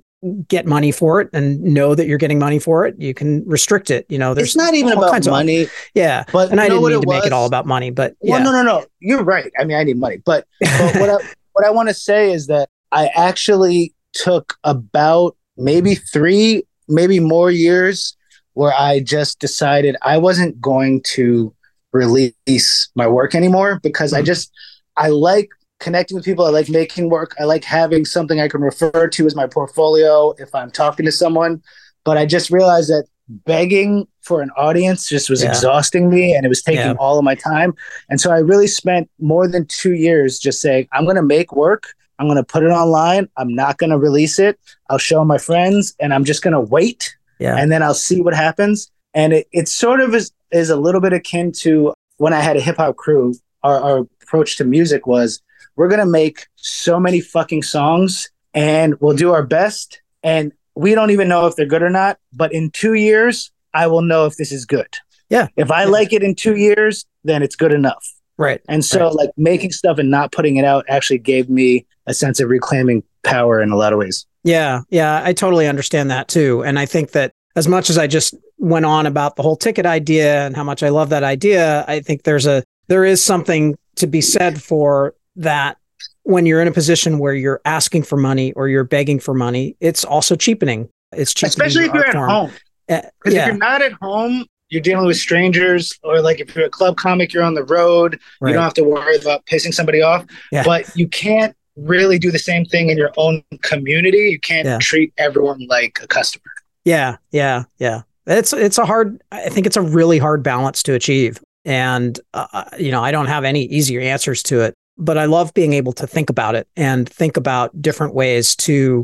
[0.49, 3.91] get money for it and know that you're getting money for it you can restrict
[3.91, 6.83] it you know there's it's not even about money of, yeah but and i didn't
[6.83, 7.17] mean to was?
[7.17, 8.33] make it all about money but yeah.
[8.33, 11.17] well no no no you're right i mean i need money but, but what i
[11.53, 17.51] what i want to say is that i actually took about maybe three maybe more
[17.51, 18.17] years
[18.55, 21.55] where I just decided I wasn't going to
[21.93, 24.21] release my work anymore because mm-hmm.
[24.21, 24.53] I just
[24.97, 25.49] I like
[25.81, 26.45] connecting with people.
[26.45, 27.35] I like making work.
[27.39, 31.13] I like having something I can refer to as my portfolio if I'm talking to
[31.13, 31.63] someone.
[32.05, 35.49] But I just realized that begging for an audience just was yeah.
[35.49, 36.95] exhausting me and it was taking yeah.
[36.99, 37.75] all of my time.
[38.09, 41.53] And so I really spent more than two years just saying, I'm going to make
[41.53, 41.95] work.
[42.19, 43.29] I'm going to put it online.
[43.37, 44.59] I'm not going to release it.
[44.89, 47.57] I'll show my friends and I'm just going to wait yeah.
[47.57, 48.91] And then I'll see what happens.
[49.13, 52.57] And it, it sort of is, is a little bit akin to when I had
[52.57, 55.43] a hip hop crew, our, our approach to music was
[55.77, 60.01] we're going to make so many fucking songs and we'll do our best.
[60.23, 62.19] And we don't even know if they're good or not.
[62.33, 64.97] But in two years, I will know if this is good.
[65.29, 65.49] Yeah.
[65.57, 65.89] If I yeah.
[65.89, 68.07] like it in two years, then it's good enough.
[68.37, 68.61] Right.
[68.69, 69.15] And so, right.
[69.15, 73.03] like, making stuff and not putting it out actually gave me a sense of reclaiming
[73.23, 74.27] power in a lot of ways.
[74.43, 76.63] Yeah, yeah, I totally understand that too.
[76.65, 79.87] And I think that as much as I just went on about the whole ticket
[79.87, 83.77] idea and how much I love that idea, I think there's a there is something
[83.97, 85.79] to be said for that
[86.25, 89.77] when you're in a position where you're asking for money or you're begging for money,
[89.81, 90.89] it's also cheapening.
[91.13, 92.51] It's cheapening especially if you're at home.
[92.89, 93.43] Uh, because yeah.
[93.43, 96.97] if you're not at home, you're dealing with strangers, or like if you're a club
[96.97, 98.19] comic, you're on the road.
[98.41, 98.51] Right.
[98.51, 100.27] You don't have to worry about pissing somebody off.
[100.51, 100.65] Yeah.
[100.65, 104.31] But you can't really do the same thing in your own community.
[104.31, 104.79] You can't yeah.
[104.81, 106.45] treat everyone like a customer.
[106.85, 108.03] Yeah, yeah, yeah.
[108.27, 109.23] It's it's a hard.
[109.33, 113.27] I think it's a really hard balance to achieve, and uh, you know I don't
[113.27, 114.75] have any easier answers to it.
[114.97, 119.03] but I love being able to think about it and think about different ways to.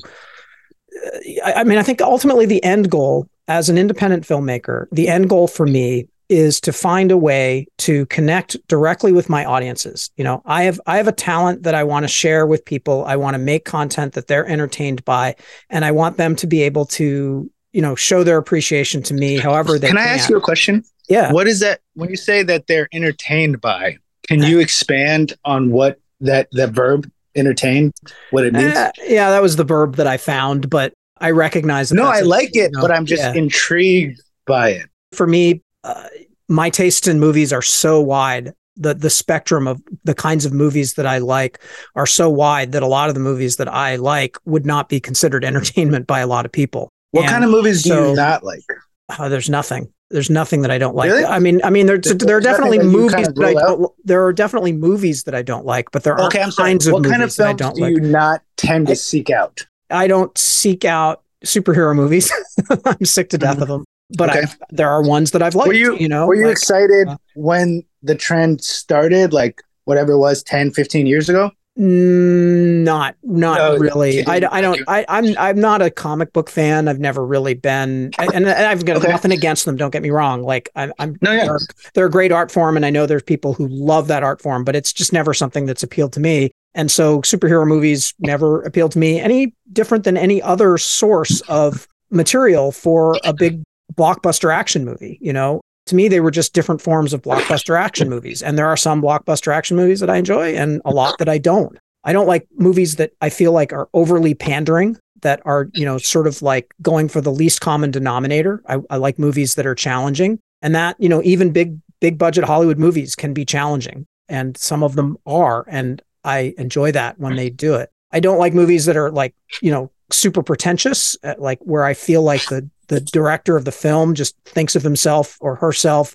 [1.44, 5.28] uh, I mean, I think ultimately the end goal as an independent filmmaker, the end
[5.28, 10.10] goal for me is to find a way to connect directly with my audiences.
[10.16, 13.04] You know, I have I have a talent that I want to share with people.
[13.04, 15.34] I want to make content that they're entertained by,
[15.68, 19.38] and I want them to be able to, you know, show their appreciation to me
[19.38, 20.06] however they Can can.
[20.06, 20.84] I ask you a question?
[21.08, 21.32] Yeah.
[21.32, 23.98] What is that when you say that they're entertained by?
[24.28, 27.92] Can you expand on what that that verb entertain
[28.30, 28.76] what it means?
[28.76, 32.54] Uh, yeah, that was the verb that I found, but I recognize no, I like
[32.54, 33.32] it, you know, but I'm just yeah.
[33.34, 34.86] intrigued by it.
[35.12, 36.06] for me, uh,
[36.48, 38.52] my tastes in movies are so wide.
[38.76, 41.60] The the spectrum of the kinds of movies that I like
[41.96, 45.00] are so wide that a lot of the movies that I like would not be
[45.00, 46.88] considered entertainment by a lot of people.
[47.10, 48.62] What And kind of movies do you not like?
[49.08, 49.92] Uh, there's nothing.
[50.10, 51.10] There's nothing that I don't like.
[51.10, 51.24] Really?
[51.24, 53.52] I mean, I mean, there's There's there are definitely that movies kind of that I
[53.54, 53.92] don't.
[54.04, 56.70] There are definitely movies that I don't like, but there are Okay, I'm sorry.
[56.70, 57.90] kinds of What movies kind of that I films don't do like.
[57.94, 59.66] you not tend to I- seek out?
[59.90, 62.32] I don't seek out superhero movies.
[62.84, 63.84] I'm sick to death of them,
[64.16, 64.30] but.
[64.30, 64.46] Okay.
[64.70, 65.68] There are ones that I've liked.
[65.68, 70.12] Were you- you know, Were you like- excited uh, when the trend started, like whatever
[70.12, 71.50] it was 10, 15 years ago?
[71.78, 76.50] Mm, not not No, really I, I don't, I, I'm, I'm not a comic book
[76.50, 79.08] fan I've never really been and, and I've got Okay.
[79.08, 81.44] nothing against them don't get me wrong like I'm, I'm No, yeah.
[81.46, 81.58] they're,
[81.94, 84.64] they're a great art form and I know there's people who love that art form
[84.64, 88.92] but it's just never something that's appealed to me and so superhero movies never appealed
[88.92, 93.62] to me any different than any other source of material for a big
[93.94, 98.08] blockbuster action movie you know to me they were just different forms of blockbuster action
[98.08, 101.28] movies and there are some blockbuster action movies that I enjoy and a lot that
[101.28, 105.68] I don't I don't like movies that I feel like are overly pandering, that are,
[105.74, 108.62] you know, sort of like going for the least common denominator.
[108.66, 112.44] I, I like movies that are challenging and that, you know, even big, big budget
[112.44, 115.66] Hollywood movies can be challenging and some of them are.
[115.68, 117.90] And I enjoy that when they do it.
[118.12, 121.94] I don't like movies that are like, you know, super pretentious, uh, like where I
[121.94, 126.14] feel like the, the director of the film just thinks of himself or herself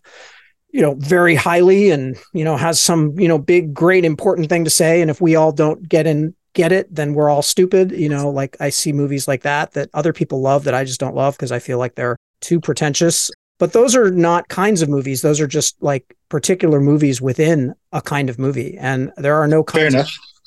[0.69, 4.63] you know very highly and you know has some you know big great important thing
[4.63, 5.01] to say.
[5.01, 8.30] And if we all don't get in get it then we're all stupid you know
[8.30, 11.36] like i see movies like that that other people love that i just don't love
[11.36, 12.15] because i feel like they're
[12.45, 13.32] too pretentious.
[13.57, 15.21] But those are not kinds of movies.
[15.21, 18.78] Those are just like particular movies within a kind of movie.
[18.78, 19.93] And there are no kinds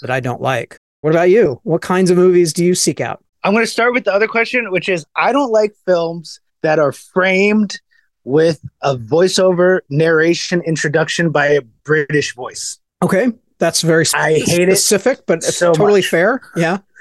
[0.02, 0.76] that i don't like.
[1.00, 1.60] What about you?
[1.62, 4.28] What kinds of movies do you seek out I'm going to start with the other
[4.28, 7.80] question, which is I don't like films that are framed
[8.24, 12.78] with a voiceover narration introduction by a British voice.
[13.02, 16.08] okay that's very sp- I hate it specific but it's so totally much.
[16.08, 16.78] fair yeah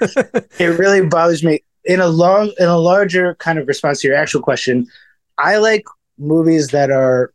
[0.58, 1.60] It really bothers me.
[1.84, 4.86] In a long, in a larger kind of response to your actual question,
[5.38, 5.84] I like
[6.18, 7.32] movies that are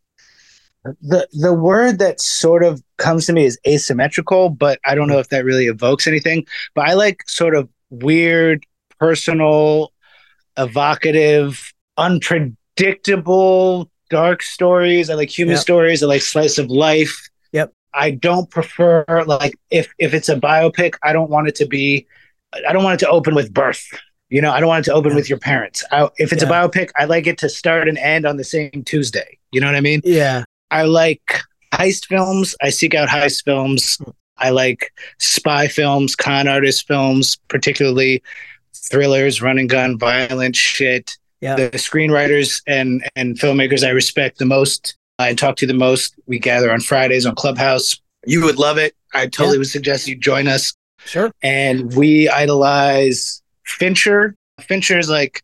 [1.01, 5.19] the the word that sort of comes to me is asymmetrical, but I don't know
[5.19, 6.45] if that really evokes anything.
[6.75, 8.65] But I like sort of weird,
[9.07, 9.91] personal,
[10.57, 15.09] evocative, unpredictable, dark stories.
[15.09, 15.61] I like human Yep.
[15.61, 16.03] stories.
[16.03, 17.15] I like slice of life.
[17.51, 17.71] Yep.
[17.93, 22.07] I don't prefer like if if it's a biopic, I don't want it to be.
[22.67, 23.83] I don't want it to open with birth.
[24.29, 25.15] You know, I don't want it to open Yeah.
[25.19, 25.83] with your parents.
[25.91, 26.49] I, if it's Yeah.
[26.49, 29.37] a biopic, I like it to start and end on the same Tuesday.
[29.51, 30.01] You know what I mean?
[30.03, 31.27] yeah I like
[31.73, 32.55] heist films.
[32.61, 33.97] I seek out heist films.
[34.37, 34.81] I like
[35.19, 38.23] spy films, con artist films, particularly
[38.73, 41.17] thrillers, run and gun, violent shit.
[41.41, 41.55] Yeah.
[41.55, 46.15] The screenwriters and and filmmakers I respect the most uh, and talk to the most.
[46.25, 47.99] We gather on Fridays on Clubhouse.
[48.25, 48.95] You would love it.
[49.13, 49.59] I totally Yeah.
[49.59, 50.73] would suggest you join us.
[51.05, 54.35] sure And we idolize Fincher.
[54.61, 55.43] Fincher is like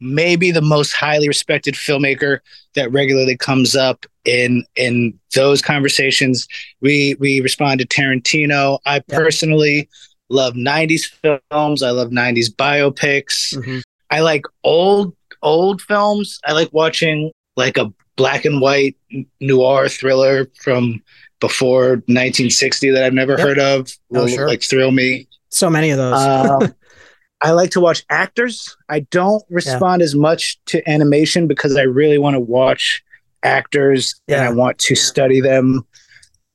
[0.00, 2.38] maybe the most highly respected filmmaker
[2.74, 6.48] that regularly comes up in in those conversations.
[6.80, 8.78] We we respond to Tarantino.
[8.86, 9.88] I personally
[10.30, 11.04] love 90s
[11.50, 11.82] films.
[11.82, 13.54] I love 90s biopics.
[13.56, 13.82] Mhm.
[14.10, 16.40] I like old old films.
[16.46, 18.96] I like watching like a black and white
[19.40, 21.02] noir thriller from
[21.40, 23.40] before 1960 that I've never Yep.
[23.40, 23.88] heard of.
[24.14, 24.48] Oh, Will sure.
[24.48, 25.26] like thrill me.
[25.50, 26.74] so many of those Um,
[27.42, 28.76] I like to watch actors.
[28.88, 33.04] I don't respond as much to animation because I really want to watch
[33.42, 35.84] actors and I want to study them.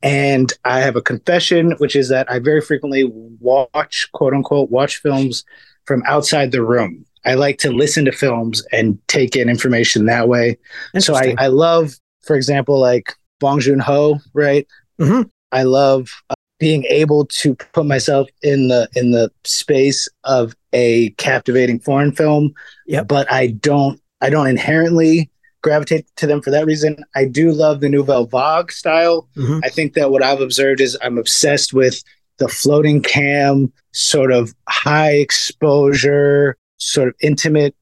[0.01, 3.03] And I have a confession, which is that I very frequently
[3.39, 5.43] watch, quote unquote, watch films
[5.85, 7.05] from outside the room.
[7.25, 10.57] I like to listen to films and take in information that way.
[10.99, 14.65] So I, I love, for example, like Bong Joon Ho, right?
[14.99, 15.29] Mhm.
[15.51, 21.09] I love uh, being able to put myself in the in the space of a
[21.11, 22.53] captivating foreign film.
[22.87, 23.07] Yep.
[23.07, 25.29] But I don't I don't inherently
[25.61, 27.03] gravitate to them for that reason.
[27.15, 29.27] I do love the Nouvelle Vague style.
[29.35, 29.61] Mhm.
[29.63, 32.01] I think that what I've observed is I'm obsessed with
[32.37, 37.75] the floating cam, sort of high exposure, sort of intimate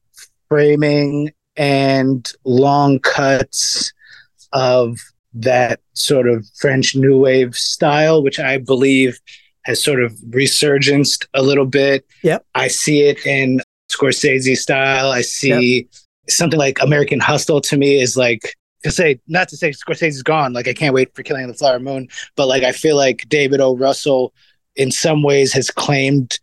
[0.48, 3.92] framing, and long cuts
[4.52, 4.98] of
[5.34, 9.20] that sort of French New Wave style, which I believe
[9.62, 12.06] has sort of resurgenced a little bit.
[12.22, 12.44] Yep.
[12.54, 13.60] I see it in
[13.92, 15.10] Scorsese style.
[15.10, 15.86] I see yep.
[16.28, 20.52] Something like American Hustle to me is like to say not to say Scorsese's gone.
[20.52, 23.60] Like I can't wait for Killing the Flower Moon, but like I feel like David
[23.60, 23.76] O.
[23.76, 24.32] Russell
[24.76, 26.38] in some ways has claimed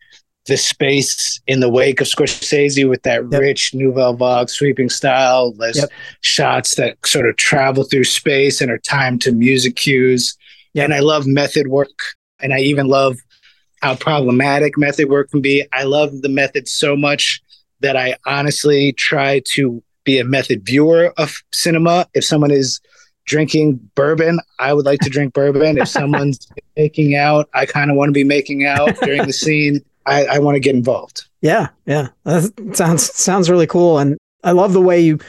[0.45, 3.41] the space in the wake of Scorsese with that yep.
[3.41, 5.53] rich Nouvelle Vague sweeping style.
[5.53, 5.89] There's yep.
[6.21, 10.37] shots that sort of travel through space and are timed to music cues.
[10.73, 10.85] Yep.
[10.85, 11.97] And I love method work.
[12.39, 13.17] And I even love
[13.81, 15.65] how problematic method work can be.
[15.73, 17.41] I love the method so much
[17.85, 22.07] that I honestly try to be a method viewer of cinema.
[22.15, 22.81] If someone is
[23.25, 25.77] drinking bourbon, I would like to drink bourbon.
[25.77, 29.85] If someone's making out, I kind of want to be making out during the scene.
[30.07, 31.25] I, I want to get involved.
[31.41, 35.19] Yeah, yeah, that sounds sounds really cool, and I love the way you.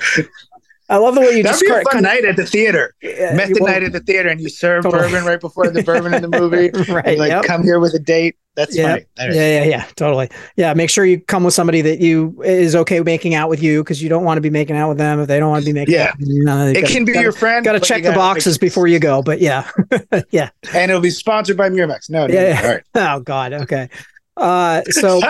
[0.88, 2.94] I love the way you That'd just be a fun night at the theater.
[3.02, 5.02] Yeah, Method night at the theater, and you serve totally.
[5.02, 6.70] bourbon right before the bourbon in the movie.
[6.92, 7.18] right.
[7.18, 7.44] like yep.
[7.44, 8.36] come here with a date.
[8.54, 9.04] That's funny.
[9.18, 10.30] Yeah, yeah, yeah, totally.
[10.56, 13.82] Yeah, make sure you come with somebody that you is okay making out with you
[13.82, 15.68] because you don't want to be making out with them if they don't want to
[15.68, 15.94] be making.
[15.94, 17.64] Yeah, no, it gotta, can be gotta, your friend.
[17.64, 19.70] Got to check the boxes before you go, but yeah,
[20.30, 20.50] yeah.
[20.72, 22.08] And it'll be sponsored by Miramax.
[22.08, 22.60] No, yeah, yeah.
[22.62, 22.82] All right.
[23.16, 23.52] Oh God.
[23.52, 23.90] Okay.
[24.36, 25.20] Uh, so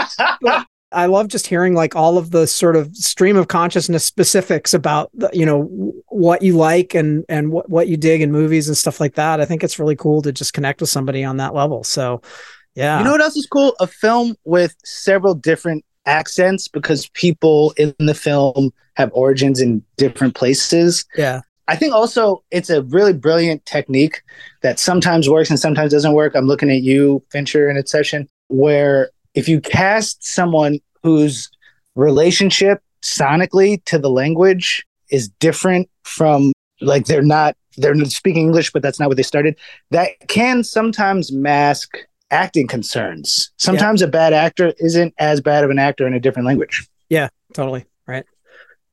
[0.92, 5.10] I love just hearing like all of the sort of stream of consciousness specifics about
[5.14, 5.64] the, you know
[6.08, 9.40] what you like and and what what you dig in movies and stuff like that.
[9.40, 11.82] I think it's really cool to just connect with somebody on that level.
[11.84, 12.22] So,
[12.74, 12.98] yeah.
[12.98, 13.74] You know what else is cool?
[13.80, 20.34] A film with several different accents because people in the film have origins in different
[20.34, 21.04] places.
[21.16, 21.40] Yeah.
[21.68, 24.22] I think also it's a really brilliant technique
[24.62, 26.36] that sometimes works and sometimes doesn't work.
[26.36, 31.48] I'm looking at you, Fincher, in a session where if you cast someone whose
[31.94, 38.82] relationship sonically to the language is different from like they're not they're speaking English, but
[38.82, 39.56] that's not what they started.
[39.90, 41.98] That can sometimes mask
[42.30, 43.50] acting concerns.
[43.58, 44.08] Sometimes yeah.
[44.08, 46.88] a bad actor isn't as bad of an actor in a different language.
[47.10, 47.84] Yeah, totally.
[48.06, 48.24] Right.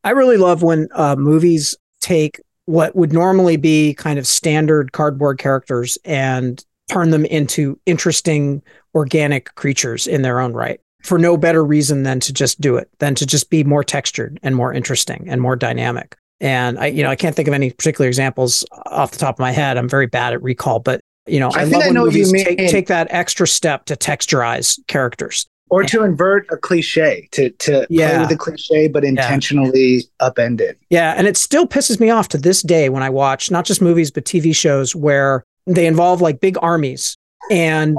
[0.03, 5.39] I really love when uh, movies take what would normally be kind of standard cardboard
[5.39, 8.61] characters and turn them into interesting
[8.95, 12.89] organic creatures in their own right for no better reason than to just do it,
[12.99, 16.15] than to just be more textured and more interesting and more dynamic.
[16.39, 19.39] And I, you know, I can't think of any particular examples off the top of
[19.39, 19.77] my head.
[19.77, 22.57] I'm very bad at recall, but you know, I, I love I when movies take,
[22.57, 28.09] take that extra step to texturize characters or to invert a cliche to to yeah.
[28.09, 30.29] play with the cliche but intentionally yeah.
[30.29, 33.49] upend it yeah and it still pisses me off to this day when i watch
[33.49, 37.17] not just movies but tv shows where they involve like big armies
[37.49, 37.97] and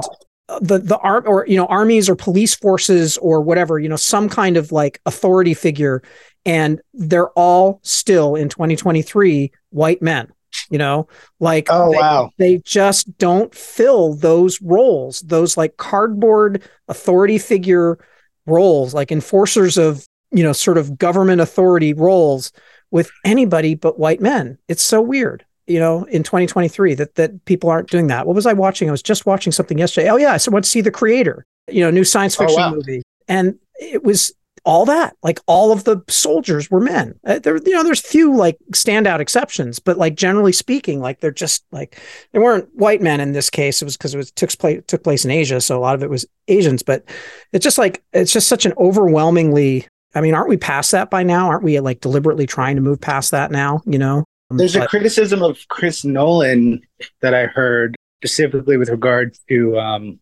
[0.61, 4.29] the the arm or you know armies or police forces or whatever you know some
[4.29, 6.03] kind of like authority figure
[6.45, 10.31] and they're all still in 2023 white men
[10.69, 11.07] you know?
[11.39, 12.31] Like oh they, wow.
[12.37, 17.97] they just don't fill those roles those like cardboard authority figure
[18.45, 22.51] roles like enforcers of you know sort of government authority roles
[22.91, 24.57] with anybody but white men.
[24.67, 28.25] It's so weird you know, in 2023 that that people aren't doing that.
[28.25, 28.87] What was I watching?
[28.87, 30.09] I was just watching something yesterday.
[30.09, 32.75] Oh yeah, I went to see The Creator, you know, new science fiction oh, wow.
[32.75, 35.15] movie, and it was all that.
[35.23, 37.19] Like all of the soldiers were men.
[37.25, 41.31] Uh, there, you know, there's few like standout exceptions, but like generally speaking, like they're
[41.31, 41.99] just like
[42.31, 43.81] they weren't white men in this case.
[43.81, 46.03] It was because it was took place took place in Asia, so a lot of
[46.03, 46.83] it was Asians.
[46.83, 47.05] But
[47.53, 51.23] it's just like it's just such an overwhelmingly I mean, aren't we past that by
[51.23, 51.49] now?
[51.49, 53.81] Aren't we like deliberately trying to move past that now?
[53.85, 54.23] You know?
[54.57, 56.81] There's but, a criticism of Chris Nolan
[57.21, 60.19] that I heard specifically with regard to um,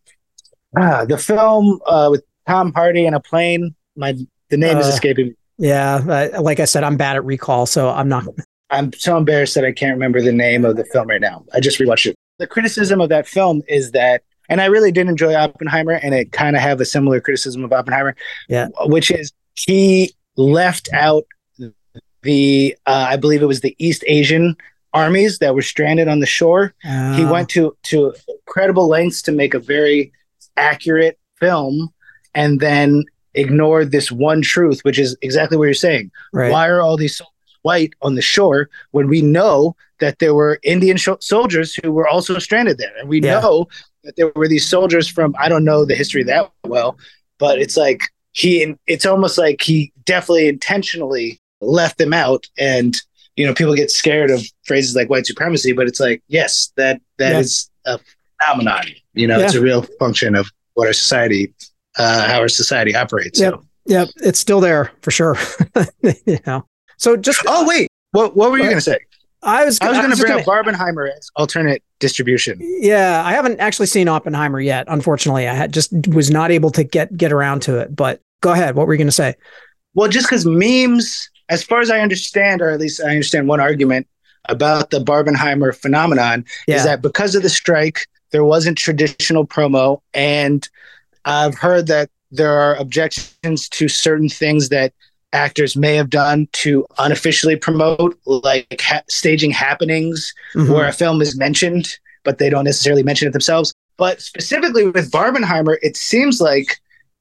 [0.76, 3.74] ah, the film uh, with Tom Hardy in a plane.
[3.96, 4.14] My
[4.50, 5.34] the name uh, is escaping me.
[5.58, 8.24] Yeah, uh, like I said, I'm bad at recall, so I'm not.
[8.70, 11.44] I'm so embarrassed that I can't remember the name of the film right now.
[11.52, 12.16] I just rewatched it.
[12.38, 16.32] The criticism of that film is that, and I really did enjoy Oppenheimer, and it
[16.32, 18.16] kind of have a similar criticism of Oppenheimer.
[18.48, 21.24] Yeah, which is he left out
[22.24, 24.56] the uh, I believe it was the East Asian
[24.92, 26.74] armies that were stranded on the shore.
[26.84, 27.12] Oh.
[27.14, 30.12] He went to to incredible lengths to make a very
[30.56, 31.92] accurate film,
[32.34, 33.04] and then
[33.34, 36.10] ignored this one truth, which is exactly what you're saying.
[36.32, 36.50] Right.
[36.50, 37.30] Why are all these soldiers
[37.62, 42.06] white on the shore when we know that there were Indian sh- soldiers who were
[42.06, 43.40] also stranded there, and we yeah.
[43.40, 43.68] know
[44.04, 46.96] that there were these soldiers from I don't know the history that well,
[47.38, 48.02] but it's like
[48.32, 52.96] he it's almost like he definitely intentionally left them out and
[53.36, 57.00] you know people get scared of phrases like white supremacy but it's like yes that
[57.18, 57.98] that is a
[58.42, 58.84] phenomenon.
[59.14, 59.44] You know, Yeah.
[59.44, 61.54] it's a real function of what our society,
[61.98, 63.38] uh, how our society operates.
[63.40, 63.54] Yep.
[63.54, 63.64] So.
[63.86, 65.36] Yep, it's still there for sure.
[66.02, 66.66] you know.
[66.96, 68.98] So just Oh wait, what what were you going to say?
[69.42, 72.58] I was I was going to bring up Barbenheimer as alternate distribution.
[72.60, 74.86] Yeah, I haven't actually seen Oppenheimer yet.
[74.88, 77.94] Unfortunately, I had just was not able to get get around to it.
[77.94, 78.74] But go ahead.
[78.74, 79.34] What were you going to say?
[79.92, 83.60] Well, just because memes, as far as I understand, or at least I understand one
[83.60, 84.06] argument
[84.48, 86.76] about the Barbenheimer phenomenon, Yeah.
[86.76, 90.00] is that because of the strike, there wasn't traditional promo.
[90.12, 90.68] And
[91.24, 94.92] I've heard that there are objections to certain things that
[95.32, 100.68] actors may have done to unofficially promote, like ha- staging happenings Mhm.
[100.68, 101.88] where a film is mentioned,
[102.22, 103.74] but they don't necessarily mention it themselves.
[103.96, 106.78] But specifically with Barbenheimer, it seems like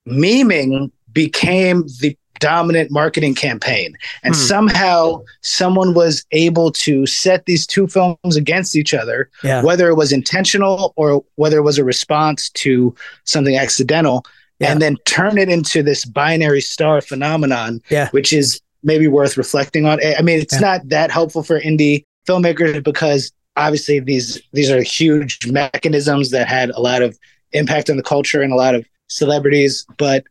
[0.08, 3.96] memeing became the dominant marketing campaign.
[4.24, 4.42] And Hmm.
[4.42, 9.62] somehow someone was able to set these two films against each other, Yeah.
[9.64, 14.26] whether it was intentional or whether it was a response to something accidental,
[14.60, 14.72] Yeah.
[14.72, 18.10] and then turn it into this binary star phenomenon, Yeah.
[18.12, 20.00] which is maybe worth reflecting on.
[20.20, 25.48] I mean, it's not that helpful for indie filmmakers because obviously these these are huge
[25.48, 27.18] mechanisms that had a lot of
[27.54, 30.24] impact on the culture and a lot of celebrities, but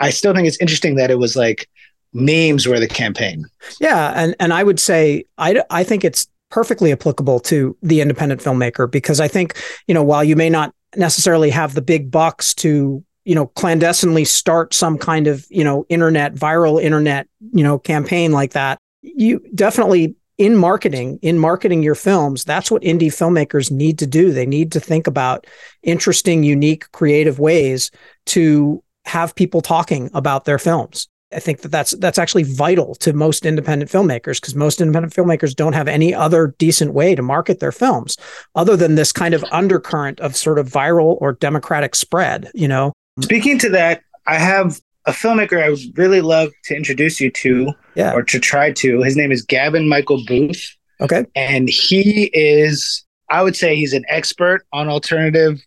[0.00, 1.68] I still think it's interesting that it was like
[2.12, 3.44] memes were the campaign.
[3.80, 8.40] Yeah, and and I would say I I think it's perfectly applicable to the independent
[8.40, 12.52] filmmaker because I think you know while you may not necessarily have the big bucks
[12.54, 17.78] to you know clandestinely start some kind of you know internet viral internet you know
[17.78, 23.70] campaign like that you definitely in marketing in marketing your films that's what indie filmmakers
[23.70, 25.46] need to do they need to think about
[25.82, 27.90] interesting unique creative ways
[28.26, 28.82] to
[29.14, 33.46] have people talking about their films I think that that's that's actually vital to most
[33.46, 37.70] independent filmmakers because most independent filmmakers don't have any other decent way to market their
[37.70, 38.16] films
[38.56, 42.50] other than this kind of undercurrent of sort of viral or democratic spread.
[42.52, 47.20] You know, Speaking to that, I have a filmmaker I would really love to introduce
[47.20, 48.12] you to Yeah.
[48.12, 49.00] or to try to.
[49.02, 50.62] His name is Gavin Michael Booth.
[51.00, 55.62] okay, and he is i would say he's an expert on alternative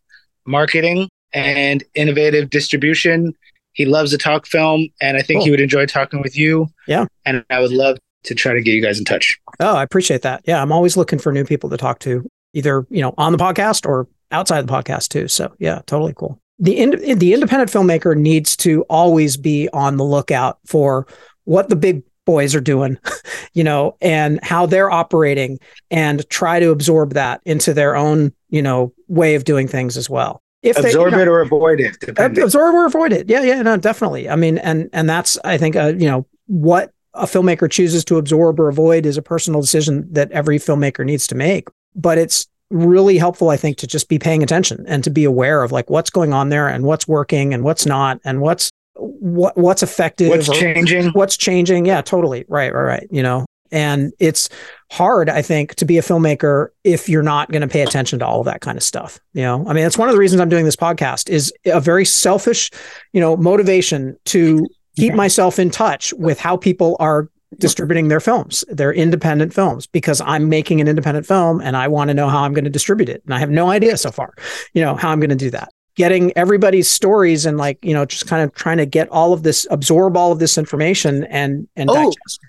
[0.46, 3.34] marketing and innovative distribution
[3.74, 5.46] he loves to talk film and i think Cool.
[5.46, 7.06] he would enjoy talking with you Yeah.
[7.26, 10.22] and i would love to try to get you guys in touch oh, I appreciate
[10.24, 10.42] that.
[10.46, 13.38] Yeah, I'm always looking for new people to talk to, either you know on the
[13.38, 15.28] podcast or outside the podcast too.
[15.28, 16.40] So yeah, totally cool.
[16.60, 21.06] The ind- the independent filmmaker needs to always be on the lookout for
[21.44, 22.98] what the big boys are doing,
[23.54, 25.60] you know, and how they're operating
[25.92, 30.10] and try to absorb that into their own, you know, way of doing things as
[30.10, 30.42] well.
[30.64, 32.44] If they- absorb you know, it or avoid it depending.
[32.44, 33.30] absorb or avoid it.
[33.30, 34.30] Yeah, yeah, no, definitely.
[34.30, 38.18] I mean, and and that's I think uh, you know what a filmmaker chooses to
[38.18, 41.68] absorb or avoid is a personal decision that every filmmaker needs to make.
[41.96, 45.62] But it's really helpful, I think, to just be paying attention and to be aware
[45.62, 49.58] of like what's going on there and what's working and what's not and what's what
[49.58, 54.48] what's effective what's changing what's changing yeah totally right right right you know and it's
[54.92, 58.26] hard i think to be a filmmaker if you're not going to pay attention to
[58.26, 59.66] all of that kind of stuff you know?
[59.68, 62.70] I mean it's one of the reasons i'm doing this podcast is a very selfish
[63.12, 64.66] you know motivation to
[64.96, 67.28] keep myself in touch with how people are
[67.60, 68.64] distributing their films.
[68.68, 72.42] Their independent films because i'm making an independent film and i want to know how
[72.44, 73.22] i'm going to distribute it.
[73.26, 74.34] And i have no idea so far
[74.74, 75.70] you know how i'm going to do that.
[75.96, 79.44] Getting everybody's stories and like you know just kind of trying to get all of
[79.44, 81.94] this absorb all of this information and and Oh.
[81.94, 82.40] digest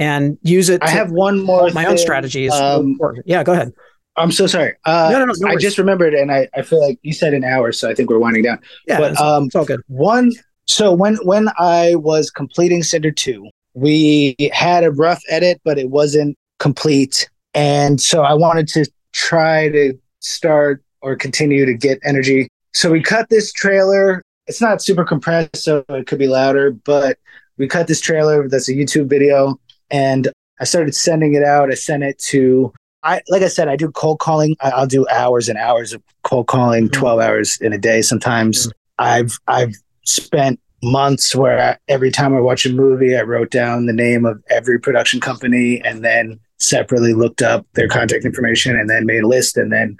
[0.00, 1.98] and use it i to- have one more my own thing.
[1.98, 3.72] strategy is um, yeah go ahead
[4.16, 6.80] i'm so sorry uh, No, no, no, no i just remembered and I, I feel
[6.80, 9.44] like you said an hour so i think we're winding down yeah but, it's, um,
[9.44, 10.32] it's all good One
[10.70, 15.90] so when when I was completing Cinder 2, we had a rough edit, but it
[15.90, 17.28] wasn't complete.
[17.54, 22.48] And so I wanted to try to start or continue to get energy.
[22.72, 24.22] So we cut this trailer.
[24.46, 27.18] It's not super compressed, so it could be louder, but
[27.58, 29.59] we cut this trailer that's a YouTube video
[29.90, 30.28] and
[30.60, 31.70] I started sending it out.
[31.70, 32.72] I sent it to
[33.02, 34.56] I like I said, I do cold calling.
[34.60, 36.92] I, I'll do hours and hours of cold calling, Mhm.
[36.92, 38.70] 12 hours in a day sometimes.
[38.98, 39.74] I've I've
[40.04, 44.24] spent months where I, every time I watch a movie, I wrote down the name
[44.26, 49.22] of every production company and then separately looked up their contact information and then made
[49.22, 49.96] a list and then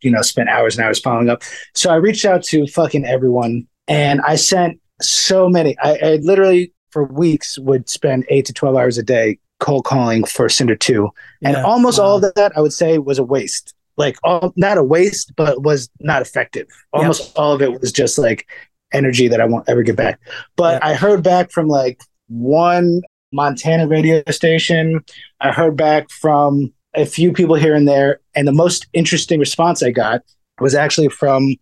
[0.00, 1.42] you know spent hours and hours following up.
[1.74, 5.76] So I reached out to fucking everyone and I sent so many.
[5.80, 10.24] I, I literally for weeks would spend eight to twelve hours a day cold calling
[10.24, 11.10] for Cinder Two,
[11.42, 11.64] and Yeah.
[11.64, 12.04] almost Wow.
[12.06, 13.74] all of that I would say was a waste.
[13.96, 16.66] Like all, not a waste, but was not effective.
[16.92, 18.46] Almost all of it was just like
[18.92, 20.18] energy that I won't ever get back.
[20.56, 20.88] But Yeah.
[20.90, 25.00] I heard back from like one Montana radio station.
[25.40, 28.20] I heard back from a few people here and there.
[28.36, 30.22] And the most interesting response I got
[30.60, 31.56] was actually from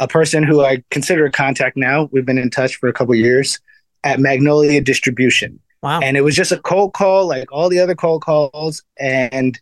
[0.00, 2.08] a person who I consider a contact now.
[2.12, 3.58] We've been in touch for a couple years
[4.04, 5.58] at Magnolia Distribution.
[5.82, 6.00] Wow.
[6.00, 8.82] And it was just a cold call, like all the other cold calls.
[8.98, 9.60] And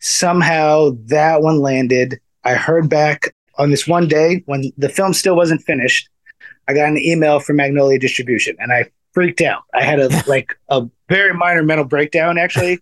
[0.00, 2.20] somehow that one landed.
[2.44, 6.08] I heard back on this one day when the film still wasn't finished.
[6.68, 9.62] I got an email from Magnolia Distribution and I freaked out.
[9.74, 12.80] I had a like a very minor mental breakdown actually.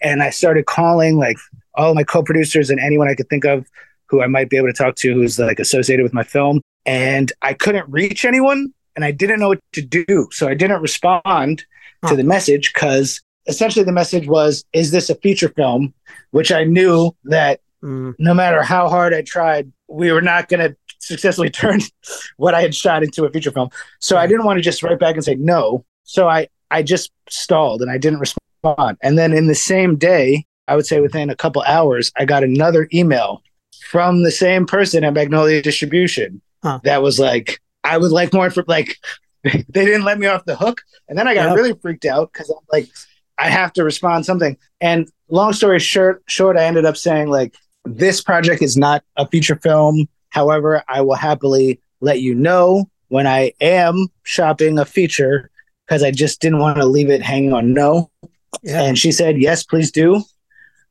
[0.00, 1.36] and I started calling like
[1.74, 3.66] all my co-producers and anyone I could think of
[4.06, 6.60] who I might be able to talk to who's like associated with my film.
[6.84, 10.28] And I couldn't reach anyone and I didn't know what to do.
[10.32, 11.64] So I didn't respond
[12.02, 12.10] huh.
[12.10, 15.94] to the message because essentially the message was, is this a feature film?
[16.30, 18.14] Which I knew that mm.
[18.18, 21.80] no matter how hard I tried, we were not going to successfully turn
[22.36, 23.70] what I had shot into a feature film.
[23.98, 25.84] So I didn't want to just write back and say no.
[26.04, 28.96] So I, I just stalled and I didn't respond.
[29.02, 32.44] And then in the same day, I would say within a couple hours, I got
[32.44, 33.42] another email
[33.90, 36.80] from the same person at Magnolia Distribution huh.
[36.84, 38.96] that was like, I would like more for like
[39.44, 40.82] they didn't let me off the hook.
[41.08, 41.56] And then I got yep.
[41.56, 42.88] really freaked out because I'm like,
[43.38, 44.56] I have to respond something.
[44.80, 49.26] And long story short, short, I ended up saying like, this project is not a
[49.26, 50.08] feature film.
[50.30, 55.50] However, I will happily let you know when I am shopping a feature
[55.86, 58.10] because I just didn't want to leave it hanging on no.
[58.62, 58.82] Yeah.
[58.82, 60.22] And she said, yes, please do.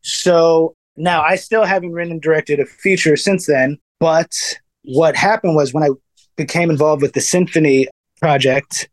[0.02, 3.78] So now I still haven't written and directed a feature since then.
[4.00, 4.36] But
[4.84, 5.90] what happened was when I
[6.36, 7.88] became involved with the symphony
[8.20, 8.90] project.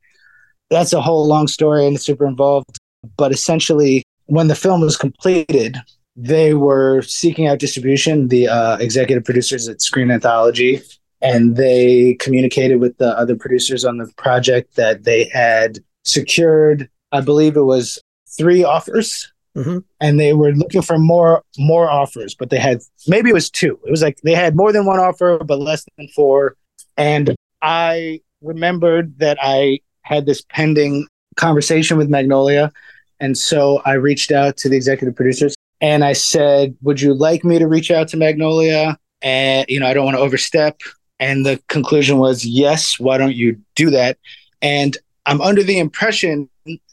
[0.70, 2.78] That's a whole long story and it's super involved.
[3.16, 5.76] But essentially, when the film was completed,
[6.16, 10.80] they were seeking out distribution, the uh, executive producers at Screen Anthology,
[11.20, 17.20] and they communicated with the other producers on the project that they had secured, I
[17.20, 18.00] believe it was
[18.36, 19.32] three offers.
[19.56, 19.78] Mm-hmm.
[20.00, 23.78] And they were looking for more more offers, but they had maybe it was two.
[23.84, 26.54] It was like they had more than one offer, but less than four.
[26.98, 32.72] And I remembered that I had this pending conversation with Magnolia.
[33.20, 37.44] And so I reached out to the executive producers and I said, Would you like
[37.44, 38.98] me to reach out to Magnolia?
[39.22, 40.80] And, you know, I don't want to overstep.
[41.20, 44.18] And the conclusion was, Yes, why don't you do that?
[44.60, 44.96] And
[45.26, 46.48] I'm under the impression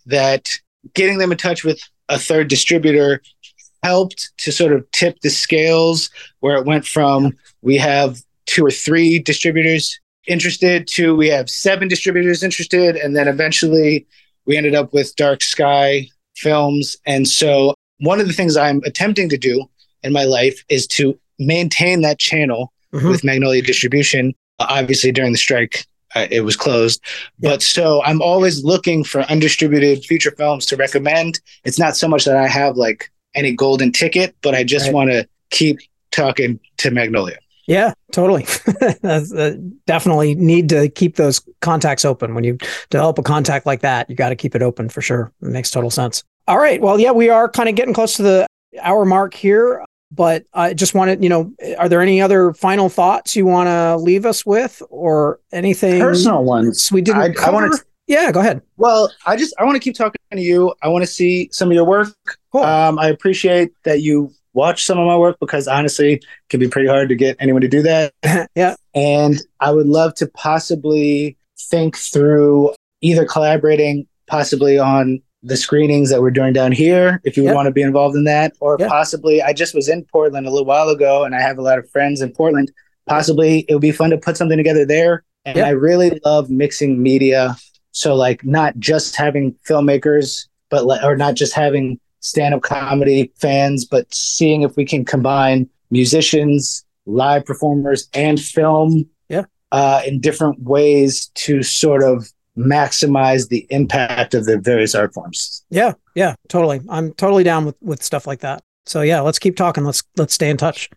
[0.06, 0.50] that
[0.94, 3.22] getting them in touch with a third distributor
[3.82, 7.32] helped to sort of tip the scales where it went from
[7.62, 8.20] we have
[8.56, 14.08] two or three distributors interested to we have seven distributors interested and then eventually
[14.46, 19.28] we ended up with dark sky films and so one of the things i'm attempting
[19.28, 19.66] to do
[20.04, 23.10] in my life is to maintain that channel mm-hmm.
[23.10, 25.86] with magnolia distribution uh, obviously during the strike
[26.16, 27.02] uh, it was closed
[27.40, 27.50] yeah.
[27.50, 32.24] but so i'm always looking for undistributed feature films to recommend it's not so much
[32.24, 34.94] that i have like any golden ticket but i just right.
[34.94, 35.78] want to keep
[36.12, 37.38] talking to magnolia
[37.68, 38.46] yeah, totally.
[39.04, 39.52] uh,
[39.88, 42.36] definitely need to keep those contacts open.
[42.36, 42.58] When you
[42.90, 45.32] develop a contact like that, you got to keep it open for sure.
[45.42, 46.24] It makes total sense.
[46.48, 46.80] All right.
[46.80, 48.48] Well, yeah, we are kind of getting close to the
[48.82, 53.36] hour mark here, but I just wanted, you know, are there any other final thoughts
[53.36, 57.66] you want to leave us with or anything personal ones we didn't I, cover?
[57.66, 58.62] I to yeah, go ahead.
[58.78, 60.74] Well, I just I want to keep talking to you.
[60.84, 62.16] I want to see some of your work.
[62.52, 62.64] Cool.
[62.64, 66.68] Um, I appreciate that you watch some of my work because honestly, it can be
[66.68, 68.14] pretty hard to get anyone to do that.
[68.56, 68.76] yeah.
[68.96, 76.22] And I would love to possibly think through either collaborating possibly on the screenings that
[76.22, 79.44] we're doing down here, if you would want to be involved in that, or possibly
[79.44, 81.88] I just was in Portland a little while ago and I have a lot of
[81.92, 82.72] friends in Portland.
[83.08, 85.24] Possibly it would be fun to put something together there.
[85.44, 87.56] And I really love mixing media.
[87.92, 93.32] So like not just having filmmakers, but le- or not just having stand up comedy
[93.36, 99.44] fans, but seeing if we can combine musicians, live performers, and film yeah.
[99.72, 105.64] uh, in different ways to sort of maximize the impact of the various art forms.
[105.70, 106.82] Yeah, yeah, totally.
[106.90, 108.64] I'm totally down with with stuff like that.
[108.86, 109.84] So yeah, let's keep talking.
[109.84, 110.90] Let's let's stay in touch.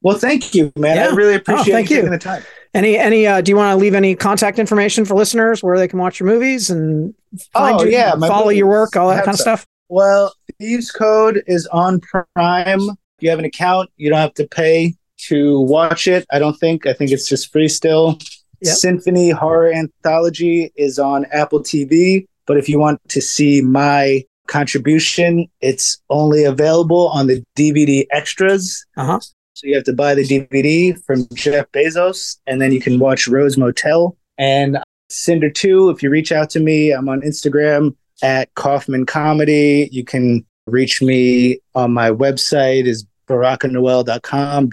[0.00, 0.96] Well, thank you, man.
[0.96, 1.08] Yeah.
[1.08, 2.42] I really appreciate oh, thank you taking the time.
[2.74, 5.86] Any any uh, do you want to leave any contact information for listeners where they
[5.86, 7.14] can watch your movies and
[7.52, 9.66] find oh, you, yeah, follow your work, all that kind of stuff?
[9.88, 12.80] Well, Thieves Code is on Prime.
[12.80, 14.94] If you have an account, you don't have to pay
[15.26, 16.24] to watch it.
[16.30, 16.86] I don't think.
[16.86, 18.16] I think it's just free still.
[18.60, 18.76] Yep.
[18.76, 22.26] Symphony Horror Anthology is on Apple TV.
[22.46, 28.86] But if you want to see my contribution, it's only available on the DVD extras.
[28.96, 29.18] Uh-huh.
[29.54, 33.26] So you have to buy the DVD from Jeff Bezos, and then you can watch
[33.26, 35.90] Rose Motel and Cinder 2.
[35.90, 39.88] If you reach out to me, I'm on Instagram at Kaufman Comedy.
[39.90, 44.68] You can reach me on my website is barakanoel.com,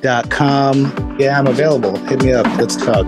[0.00, 1.16] dot com.
[1.18, 1.96] Yeah, I'm available.
[2.06, 2.46] Hit me up.
[2.58, 3.06] Let's talk.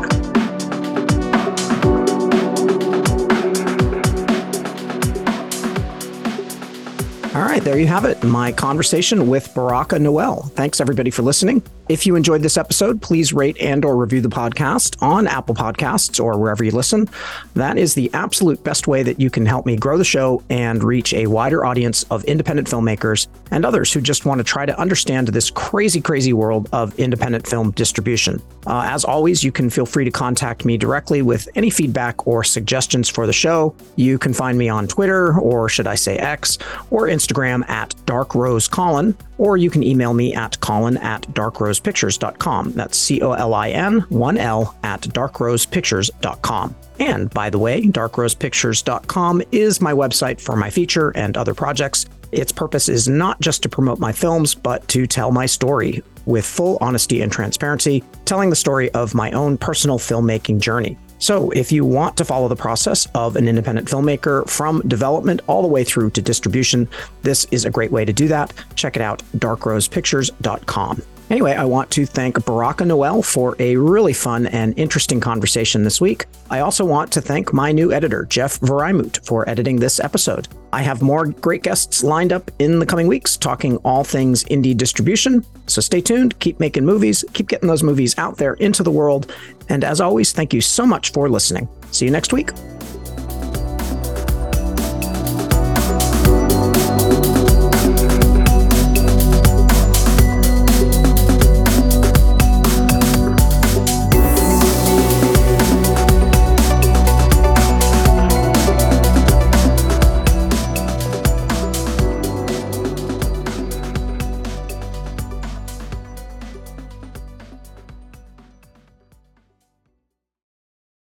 [7.35, 8.23] All right, there you have it.
[8.25, 10.45] My conversation with Baraka Noel.
[10.55, 11.63] Thanks everybody for listening.
[11.89, 16.23] If you enjoyed this episode, please rate and or review the podcast on Apple Podcasts
[16.23, 17.09] or wherever you listen.
[17.55, 20.83] That is the absolute best way that you can help me grow the show and
[20.83, 24.77] reach a wider audience of independent filmmakers and others who just want to try to
[24.81, 28.43] understand this crazy, crazy world of independent film distribution.
[28.67, 32.43] Uh, as always, you can feel free to contact me directly with any feedback or
[32.43, 33.73] suggestions for the show.
[33.95, 36.59] You can find me on Twitter, or should I say X,
[36.91, 42.73] or Instagram at Dark Rose Colin, or you can email me at colin at darkrosepictures.com.
[42.73, 46.75] That's C O L I N 1 L at darkrosepictures.com.
[46.99, 52.07] And by the way, darkrosepictures.com is my website for my feature and other projects.
[52.33, 56.45] Its purpose is not just to promote my films, but to tell my story with
[56.45, 60.99] full honesty and transparency, telling the story of my own personal filmmaking journey.
[61.19, 65.63] So, if you want to follow the process of an independent filmmaker from development all
[65.63, 66.89] the way through to distribution,
[67.23, 68.53] this is a great way to do that.
[68.75, 71.03] Check it out, darkrosepictures.com.
[71.29, 76.01] Anyway, I want to thank Baraka Noel for a really fun and interesting conversation this
[76.01, 76.27] week.
[76.51, 80.47] I also want to thank my new editor, Jeff Varimut, for editing this episode.
[80.73, 84.77] I have more great guests lined up in the coming weeks talking all things indie
[84.77, 85.45] distribution.
[85.67, 89.35] So stay tuned, keep making movies, keep getting those movies out there into the world.
[89.69, 91.69] And as always, thank you so much for listening.
[91.91, 92.51] See you next week.